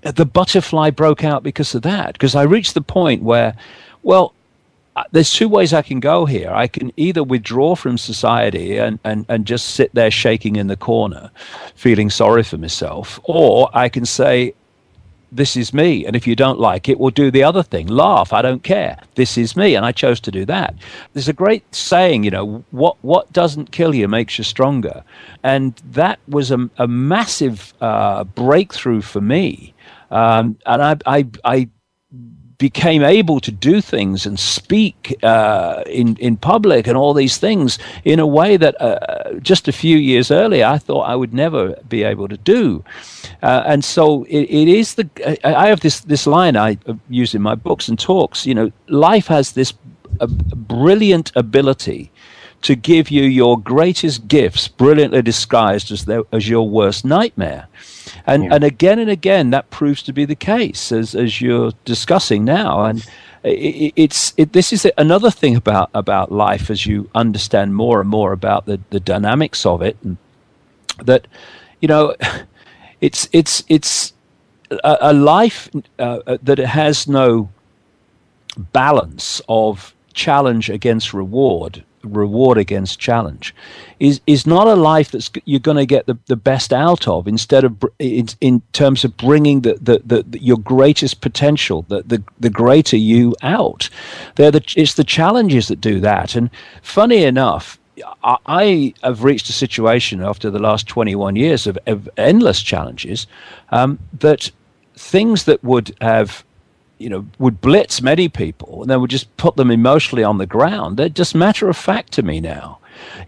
[0.03, 2.15] the butterfly broke out because of that.
[2.15, 3.57] Because I reached the point where,
[4.03, 4.35] well,
[5.13, 6.51] there's two ways I can go here.
[6.51, 10.77] I can either withdraw from society and, and, and just sit there shaking in the
[10.77, 11.31] corner,
[11.75, 14.55] feeling sorry for myself, or I can say,
[15.35, 16.07] this is me.
[16.07, 17.87] And if you don't like it, we'll do the other thing.
[17.87, 18.33] Laugh.
[18.33, 18.99] I don't care.
[19.17, 19.75] This is me.
[19.75, 20.75] And I chose to do that.
[21.13, 25.03] There's a great saying, you know, what, what doesn't kill you makes you stronger.
[25.43, 29.75] And that was a, a massive uh, breakthrough for me.
[30.11, 31.69] Um, and I, I, I
[32.59, 37.79] became able to do things and speak uh, in in public and all these things
[38.05, 41.75] in a way that uh, just a few years earlier I thought I would never
[41.89, 42.85] be able to do.
[43.43, 45.09] Uh, and so it, it is the
[45.45, 46.79] I have this this line I
[47.09, 48.47] use in my books and talks.
[48.47, 49.73] You know, life has this
[50.21, 52.11] brilliant ability
[52.63, 57.69] to give you your greatest gifts, brilliantly disguised as, their, as your worst nightmare.
[58.27, 58.55] And, yeah.
[58.55, 62.85] and again and again, that proves to be the case, as, as you're discussing now.
[62.85, 63.07] And
[63.43, 68.09] it, it's it, this is another thing about, about life as you understand more and
[68.09, 69.97] more about the, the dynamics of it.
[70.03, 70.17] And
[71.05, 71.27] that,
[71.81, 72.15] you know,
[73.01, 74.13] it's, it's, it's
[74.71, 77.51] a, a life uh, that has no
[78.73, 83.55] balance of challenge against reward reward against challenge.
[84.01, 87.27] Is is not a life that's you're going to get the, the best out of
[87.27, 92.23] instead of in, in terms of bringing the, the, the, your greatest potential the, the
[92.41, 93.89] the greater you out.
[94.37, 96.35] They're the it's the challenges that do that.
[96.35, 96.51] And
[96.83, 97.79] funny enough
[98.23, 103.27] I have reached a situation after the last 21 years of, of endless challenges
[103.71, 104.51] um, that
[104.97, 106.45] things that would have
[106.99, 110.47] you know, would blitz many people and then would just put them emotionally on the
[110.47, 110.97] ground.
[110.97, 112.79] They're just matter of fact to me now.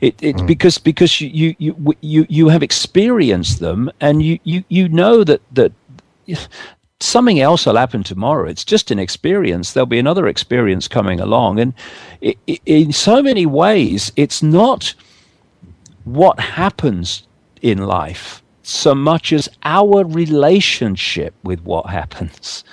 [0.01, 0.47] It, it's mm.
[0.47, 5.43] because because you, you you you have experienced them and you you you know that
[5.53, 5.73] that
[7.01, 8.49] something else will happen tomorrow.
[8.49, 9.73] It's just an experience.
[9.73, 11.75] There'll be another experience coming along, and
[12.21, 14.95] it, it, in so many ways, it's not
[16.05, 17.27] what happens
[17.61, 22.65] in life so much as our relationship with what happens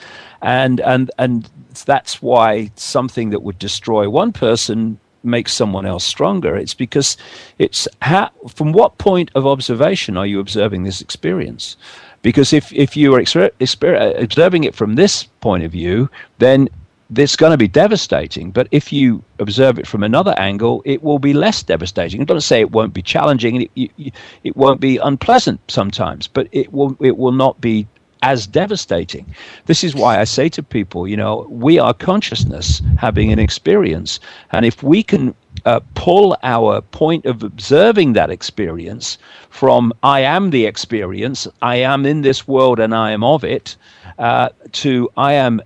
[0.44, 1.50] and and and
[1.86, 6.56] that's why something that would destroy one person makes someone else stronger.
[6.56, 7.18] It's because
[7.58, 11.78] it's how, from what point of observation are you observing this experience?
[12.22, 16.70] Because if, if you are exper- exper- observing it from this point of view, then
[17.16, 18.52] it's going to be devastating.
[18.52, 22.22] But if you observe it from another angle, it will be less devastating.
[22.22, 24.14] I don't say it won't be challenging, it, it,
[24.44, 27.88] it won't be unpleasant sometimes, but it will it will not be
[28.24, 29.26] as devastating.
[29.66, 34.20] This is why I say to people, you know, we are consciousness having an experience.
[34.52, 39.18] And if we can uh, pull our point of observing that experience
[39.50, 43.76] from I am the experience, I am in this world and I am of it,
[44.18, 45.62] uh, to I am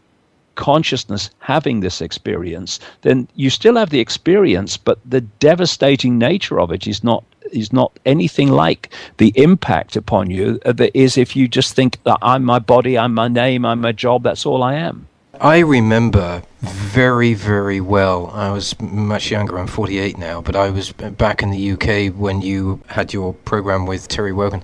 [0.55, 6.72] consciousness having this experience, then you still have the experience, but the devastating nature of
[6.72, 11.48] it is not is not anything like the impact upon you that is if you
[11.48, 14.76] just think that I'm my body, I'm my name, I'm my job, that's all I
[14.76, 15.08] am.
[15.39, 18.32] I remember very, very well.
[18.34, 19.60] I was much younger.
[19.60, 23.86] I'm 48 now, but I was back in the UK when you had your program
[23.86, 24.64] with Terry Wogan.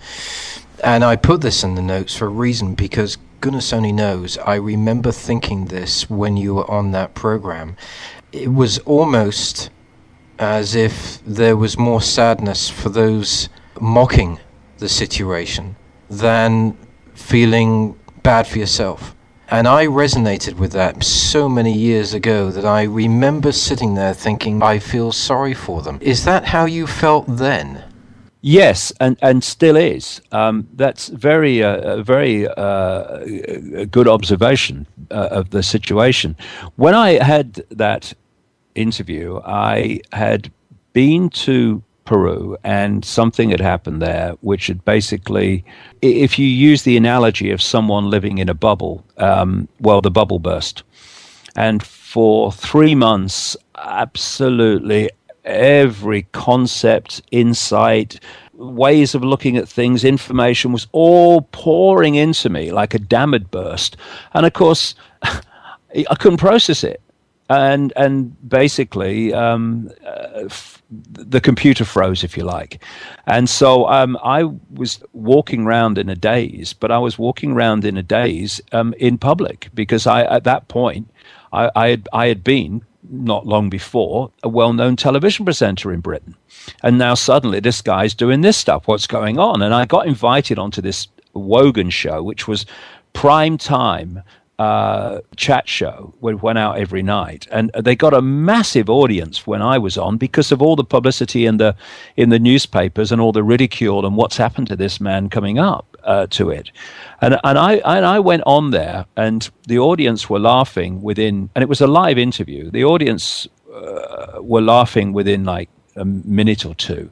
[0.84, 4.56] And I put this in the notes for a reason because goodness only knows, I
[4.56, 7.78] remember thinking this when you were on that program.
[8.32, 9.70] It was almost
[10.40, 14.40] as if there was more sadness for those mocking
[14.78, 15.76] the situation
[16.10, 16.78] than
[17.14, 19.16] feeling bad for yourself.
[19.50, 24.64] And I resonated with that so many years ago that I remember sitting there thinking,
[24.64, 26.00] I feel sorry for them.
[26.02, 27.84] Is that how you felt then?
[28.42, 30.22] Yes, and, and still is.
[30.32, 33.20] Um, that's very uh, very uh,
[33.90, 36.36] good observation uh, of the situation.
[36.76, 38.14] When I had that
[38.76, 40.52] interview, I had
[40.94, 45.64] been to Peru and something had happened there, which had basically,
[46.02, 50.40] if you use the analogy of someone living in a bubble, um, well, the bubble
[50.40, 50.84] burst.
[51.56, 55.10] And for three months, absolutely
[55.46, 58.20] every concept, insight,
[58.54, 63.52] ways of looking at things, information was all pouring into me like a dam had
[63.52, 63.98] burst.
[64.34, 67.02] And of course, I couldn't process it.
[67.54, 70.82] And and basically, um, uh, f-
[71.12, 72.84] the computer froze, if you like.
[73.28, 74.44] And so um, I
[74.74, 78.94] was walking around in a daze, but I was walking around in a daze um,
[78.98, 81.10] in public because I, at that point,
[81.52, 86.36] I, I, had, I had been not long before a well-known television presenter in Britain,
[86.84, 88.88] and now suddenly this guy's doing this stuff.
[88.88, 89.62] What's going on?
[89.62, 92.66] And I got invited onto this Wogan show, which was
[93.14, 94.24] prime time
[94.60, 99.62] uh, chat show we went out every night, and they got a massive audience when
[99.62, 101.76] I was on because of all the publicity in the
[102.18, 105.98] in the newspapers and all the ridicule and what's happened to this man coming up
[106.04, 106.70] uh, to it.
[107.22, 111.64] And and I and I went on there, and the audience were laughing within, and
[111.64, 112.70] it was a live interview.
[112.70, 117.12] The audience uh, were laughing within like a minute or two,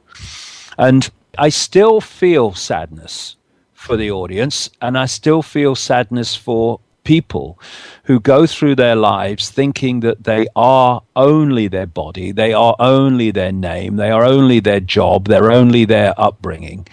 [0.78, 3.36] and I still feel sadness
[3.72, 7.58] for the audience, and I still feel sadness for people
[8.04, 13.30] who go through their lives thinking that they are only their body, they are only
[13.30, 16.86] their name, they are only their job, they're only their upbringing.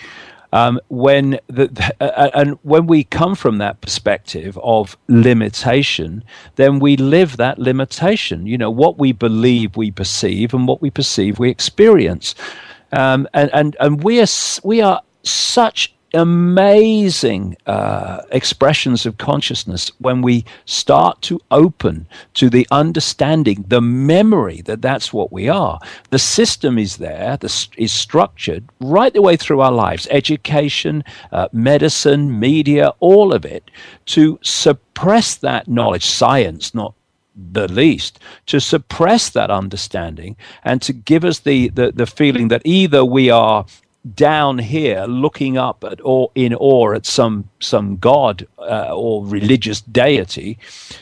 [0.51, 6.24] Um, when the, uh, and when we come from that perspective of limitation,
[6.55, 8.47] then we live that limitation.
[8.47, 12.34] You know what we believe, we perceive, and what we perceive, we experience.
[12.91, 14.28] Um, and and and we are
[14.64, 22.68] we are such amazing uh, expressions of consciousness when we start to open to the
[22.72, 25.80] understanding, the memory that that's what we are.
[26.10, 31.47] The system is there, the, is structured right the way through our lives education, uh,
[31.51, 33.70] medicine, media, all of it
[34.07, 36.93] to suppress that knowledge, science, not
[37.51, 42.62] the least, to suppress that understanding and to give us the, the, the feeling that
[42.66, 43.66] either we are
[44.16, 49.82] down here looking up at or in awe at some some god uh, or religious
[49.82, 50.57] deity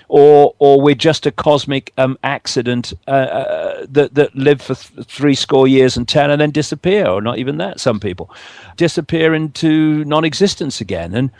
[0.08, 5.08] or or we're just a cosmic um, accident uh, uh, that that live for th-
[5.08, 8.30] three score years and ten and then disappear or not even that some people.
[8.78, 11.14] Disappear into non-existence again.
[11.16, 11.32] And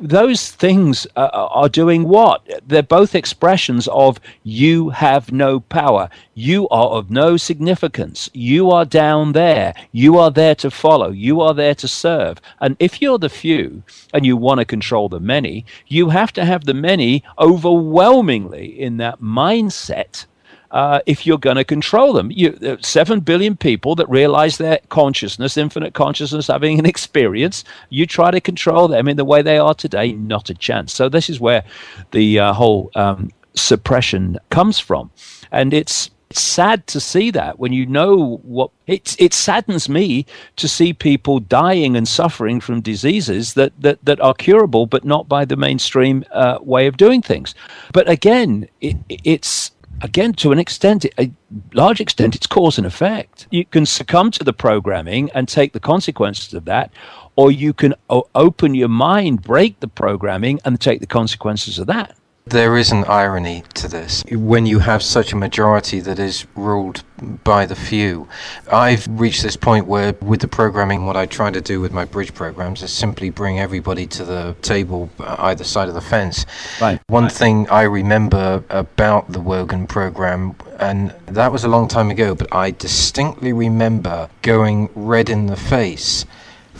[0.00, 2.42] those things uh, are doing what?
[2.66, 6.08] They're both expressions of you have no power.
[6.34, 8.30] You are of no significance.
[8.32, 9.74] You are down there.
[9.92, 11.10] You are there to follow.
[11.14, 12.40] You are there to serve.
[12.60, 16.44] And if you're the few and you want to control the many, you have to
[16.44, 20.26] have the many overwhelmingly in that mindset.
[20.70, 24.80] Uh, if you're going to control them, you, uh, seven billion people that realize their
[24.88, 27.62] consciousness, infinite consciousness, having an experience.
[27.90, 30.92] You try to control them in the way they are today, not a chance.
[30.92, 31.62] So this is where
[32.10, 35.12] the uh, whole um, suppression comes from,
[35.52, 40.26] and it's it's sad to see that when you know what it, it saddens me
[40.56, 45.28] to see people dying and suffering from diseases that, that, that are curable, but not
[45.28, 47.54] by the mainstream uh, way of doing things.
[47.92, 49.70] But again, it, it's
[50.02, 51.30] again to an extent a
[51.72, 55.78] large extent it's cause and effect you can succumb to the programming and take the
[55.78, 56.90] consequences of that
[57.36, 61.86] or you can o- open your mind break the programming and take the consequences of
[61.86, 62.16] that
[62.46, 67.02] there is an irony to this when you have such a majority that is ruled
[67.42, 68.28] by the few.
[68.70, 72.04] I've reached this point where, with the programming, what I try to do with my
[72.04, 76.44] bridge programs is simply bring everybody to the table uh, either side of the fence.
[76.80, 77.00] Right.
[77.06, 77.32] One right.
[77.32, 82.54] thing I remember about the Wogan program, and that was a long time ago, but
[82.54, 86.26] I distinctly remember going red in the face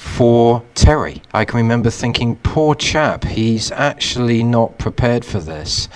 [0.05, 1.21] for Terry.
[1.33, 5.89] I can remember thinking, poor chap, he's actually not prepared for this.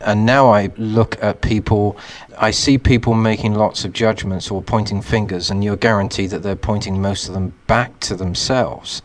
[0.00, 1.96] And now I look at people,
[2.36, 6.56] I see people making lots of judgments or pointing fingers, and you're guaranteed that they're
[6.56, 9.02] pointing most of them back to themselves.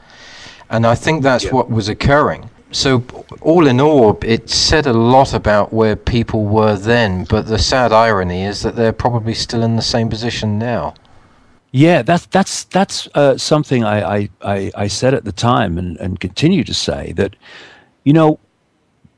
[0.69, 1.51] And I think that's yeah.
[1.51, 2.49] what was occurring.
[2.71, 3.03] So,
[3.41, 7.91] all in all, it said a lot about where people were then, but the sad
[7.91, 10.95] irony is that they're probably still in the same position now.
[11.75, 16.17] Yeah, that's that's that's uh, something I, I, I, said at the time and, and
[16.17, 17.35] continue to say that,
[18.05, 18.39] you know,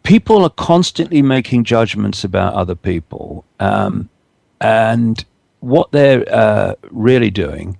[0.01, 4.09] people are constantly making judgments about other people, um,
[4.59, 5.23] and
[5.59, 7.77] what they're uh, really doing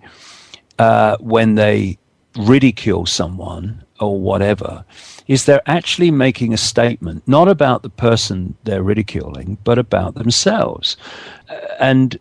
[0.77, 1.97] uh, when they
[2.37, 4.85] ridicule someone or whatever
[5.25, 10.97] is they're actually making a statement not about the person they're ridiculing but about themselves.
[11.79, 12.19] And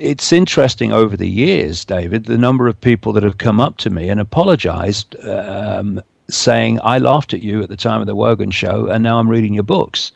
[0.00, 3.90] it's interesting over the years, David, the number of people that have come up to
[3.90, 8.50] me and apologized, um, saying, I laughed at you at the time of the Wogan
[8.50, 10.12] show, and now I'm reading your books.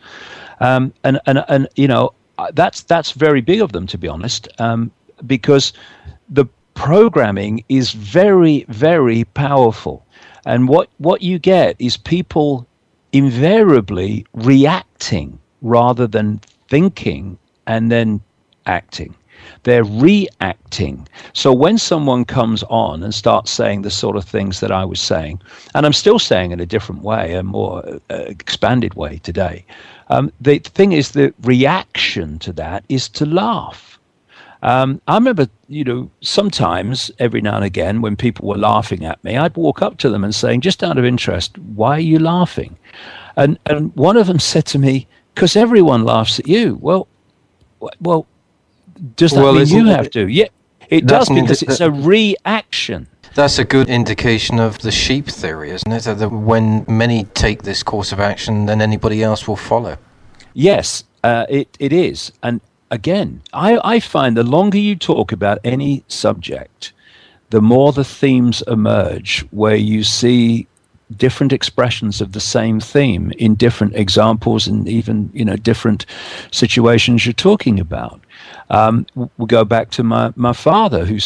[0.61, 4.09] Um, and, and, and, you know, uh, that's that's very big of them, to be
[4.09, 4.91] honest, um,
[5.27, 5.73] because
[6.29, 10.05] the programming is very, very powerful.
[10.47, 12.67] And what, what you get is people
[13.13, 18.21] invariably reacting rather than thinking and then
[18.67, 19.15] acting.
[19.65, 21.09] They're reacting.
[21.33, 25.01] So when someone comes on and starts saying the sort of things that I was
[25.01, 25.41] saying,
[25.75, 29.65] and I'm still saying in a different way, a more uh, expanded way today,
[30.09, 33.95] um, the thing is the reaction to that is to laugh
[34.65, 39.23] um, I remember, you know, sometimes every now and again when people were laughing at
[39.23, 42.19] me, I'd walk up to them and saying, just out of interest, why are you
[42.19, 42.77] laughing?
[43.37, 46.79] And and one of them said to me, because everyone laughs at you.
[46.81, 47.07] Well,
[48.01, 48.27] well,
[49.17, 50.29] does that well, mean you have to?
[50.29, 50.47] Yeah,
[50.89, 53.09] it does because it's a reaction.
[53.35, 56.03] That's a good indication of the sheep theory, isn't it?
[56.05, 59.97] That when many take this course of action, then anybody else will follow.
[60.53, 62.33] Yes, uh, it, it is.
[62.45, 62.61] And
[62.93, 66.93] again, I, I find the longer you talk about any subject,
[67.51, 70.69] the more the themes emerge where you see
[71.17, 76.07] different expressions of the same theme in different examples and even you know different
[76.51, 78.21] situations you're talking about.
[78.71, 81.19] Um, we go back to my, my father who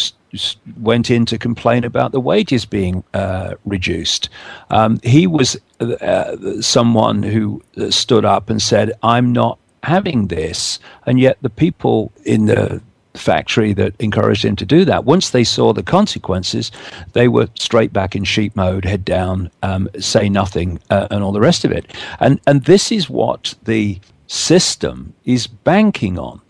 [0.80, 4.28] went in to complain about the wages being uh, reduced.
[4.70, 11.18] Um, he was uh, someone who stood up and said, I'm not having this, and
[11.18, 12.82] yet the people in the
[13.14, 15.04] factory that encouraged him to do that.
[15.04, 16.70] Once they saw the consequences,
[17.12, 21.32] they were straight back in sheep mode, head down, um, say nothing, uh, and all
[21.32, 21.92] the rest of it.
[22.20, 26.40] And and this is what the system is banking on.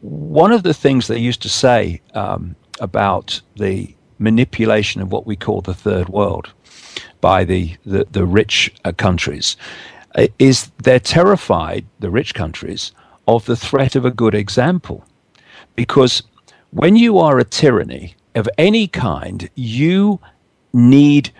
[0.00, 5.36] One of the things they used to say um, about the manipulation of what we
[5.36, 6.52] call the third world
[7.20, 9.56] by the the, the rich uh, countries
[10.14, 12.92] uh, is they're terrified, the rich countries,
[13.26, 15.04] of the threat of a good example.
[15.76, 16.22] Because
[16.70, 20.20] when you are a tyranny of any kind, you
[20.72, 21.30] need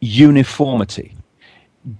[0.00, 1.16] uniformity,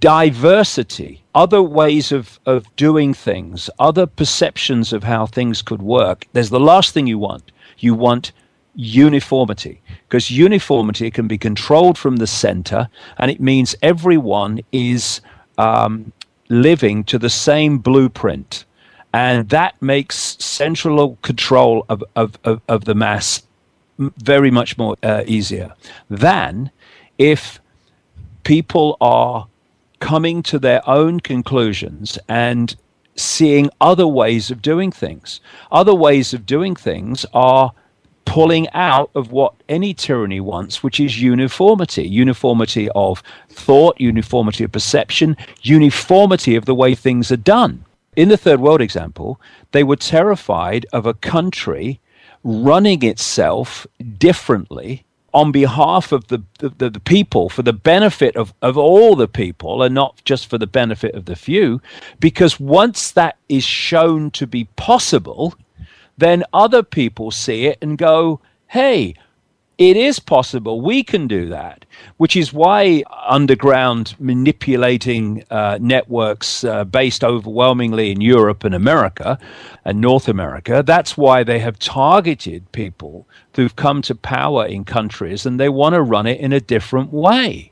[0.01, 6.27] diversity, other ways of, of doing things, other perceptions of how things could work.
[6.33, 7.53] There's the last thing you want.
[7.79, 8.33] You want
[8.75, 15.21] uniformity because uniformity can be controlled from the center and it means everyone is
[15.59, 16.11] um,
[16.49, 18.65] living to the same blueprint.
[19.13, 23.43] And that makes central control of, of, of, of the mass
[23.99, 25.75] very much more uh, easier
[26.09, 26.71] than
[27.19, 27.61] if
[28.43, 29.47] people are
[30.01, 32.77] coming to their own conclusions and
[33.15, 35.41] seeing other ways of doing things.
[35.73, 37.73] Other ways of doing things are
[38.27, 44.73] pulling out of what any tyranny wants, which is uniformity uniformity of thought, uniformity of
[44.73, 47.85] perception, uniformity of the way things are done.
[48.17, 49.41] In the third world example,
[49.73, 52.01] they were terrified of a country
[52.45, 53.87] running itself
[54.19, 55.06] differently
[55.37, 59.83] on behalf of the, the, the, people, for the benefit of, of all the people,
[59.83, 61.79] and not just for the benefit of the few.
[62.19, 65.55] Because once that is shown to be possible,
[66.17, 69.15] then other people see it and go, hey,
[69.79, 70.81] it is possible.
[70.81, 71.85] We can do that,
[72.17, 79.39] which is why underground manipulating uh, networks uh, based overwhelmingly in Europe and America
[79.85, 85.45] and North America, that's why they have targeted people who've come to power in countries
[85.45, 87.71] and they want to run it in a different way.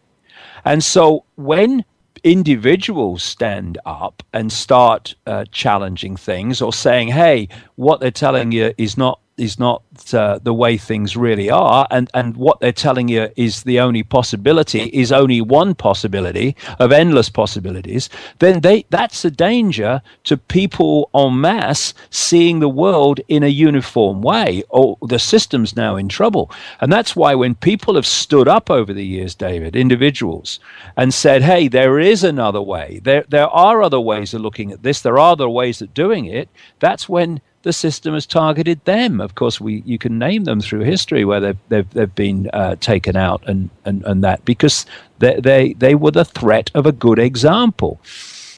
[0.64, 1.84] And so when
[2.22, 8.72] individuals stand up and start uh, challenging things or saying, "Hey, what they're telling you
[8.78, 9.82] is not is not
[10.12, 14.03] uh, the way things really are, and and what they're telling you is the only
[14.03, 18.09] possibility is only one possibility of endless possibilities,
[18.39, 24.22] then they that's a danger to people en masse seeing the world in a uniform
[24.22, 24.62] way.
[24.68, 28.93] Or the system's now in trouble, and that's why when people have stood up over
[28.93, 30.61] the years, David, individuals,
[30.97, 33.01] and said, "Hey, there is another way.
[33.03, 35.01] There there are other ways of looking at this.
[35.01, 39.20] There are other ways of doing it." That's when the system has targeted them.
[39.20, 42.76] Of course, we you can name them through history where they've they've, they've been uh,
[42.76, 44.86] taken out and, and, and that because
[45.18, 48.00] they, they they were the threat of a good example.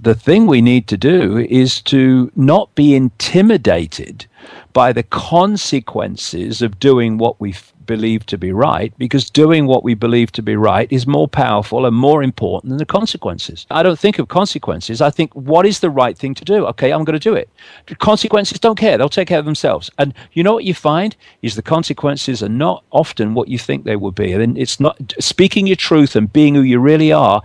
[0.01, 4.27] The thing we need to do is to not be intimidated
[4.73, 7.55] by the consequences of doing what we
[7.87, 11.87] believe to be right because doing what we believe to be right is more powerful
[11.87, 13.67] and more important than the consequences.
[13.71, 15.01] I don't think of consequences.
[15.01, 16.67] I think, what is the right thing to do?
[16.67, 17.49] Okay, I'm going to do it.
[17.87, 18.99] The consequences don't care.
[18.99, 19.91] They'll take care of themselves.
[19.99, 23.85] And you know what you find is the consequences are not often what you think
[23.85, 24.33] they will be.
[24.33, 27.43] And it's not speaking your truth and being who you really are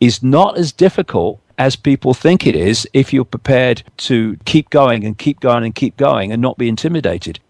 [0.00, 5.04] is not as difficult as people think it is if you're prepared to keep going
[5.04, 7.40] and keep going and keep going and not be intimidated.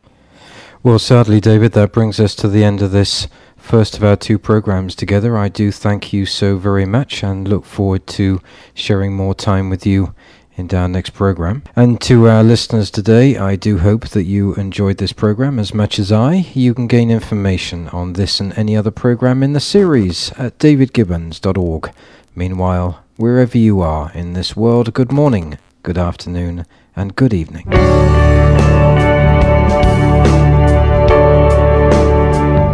[0.82, 3.26] Well, sadly, David, that brings us to the end of this
[3.56, 5.38] first of our two programs together.
[5.38, 8.42] I do thank you so very much and look forward to
[8.74, 10.14] sharing more time with you
[10.56, 11.62] in our next program.
[11.74, 15.98] And to our listeners today, I do hope that you enjoyed this program as much
[15.98, 16.46] as I.
[16.54, 21.92] You can gain information on this and any other program in the series at davidgibbons.org.
[22.36, 27.68] Meanwhile, wherever you are in this world, good morning, good afternoon, and good evening.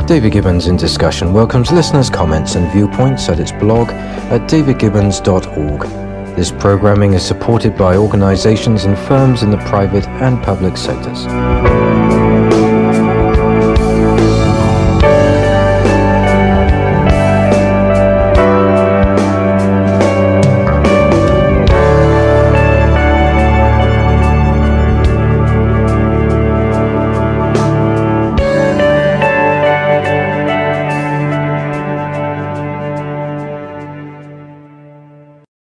[0.07, 6.37] David Gibbons in Discussion welcomes listeners' comments and viewpoints at its blog at davidgibbons.org.
[6.37, 11.27] This programming is supported by organizations and firms in the private and public sectors.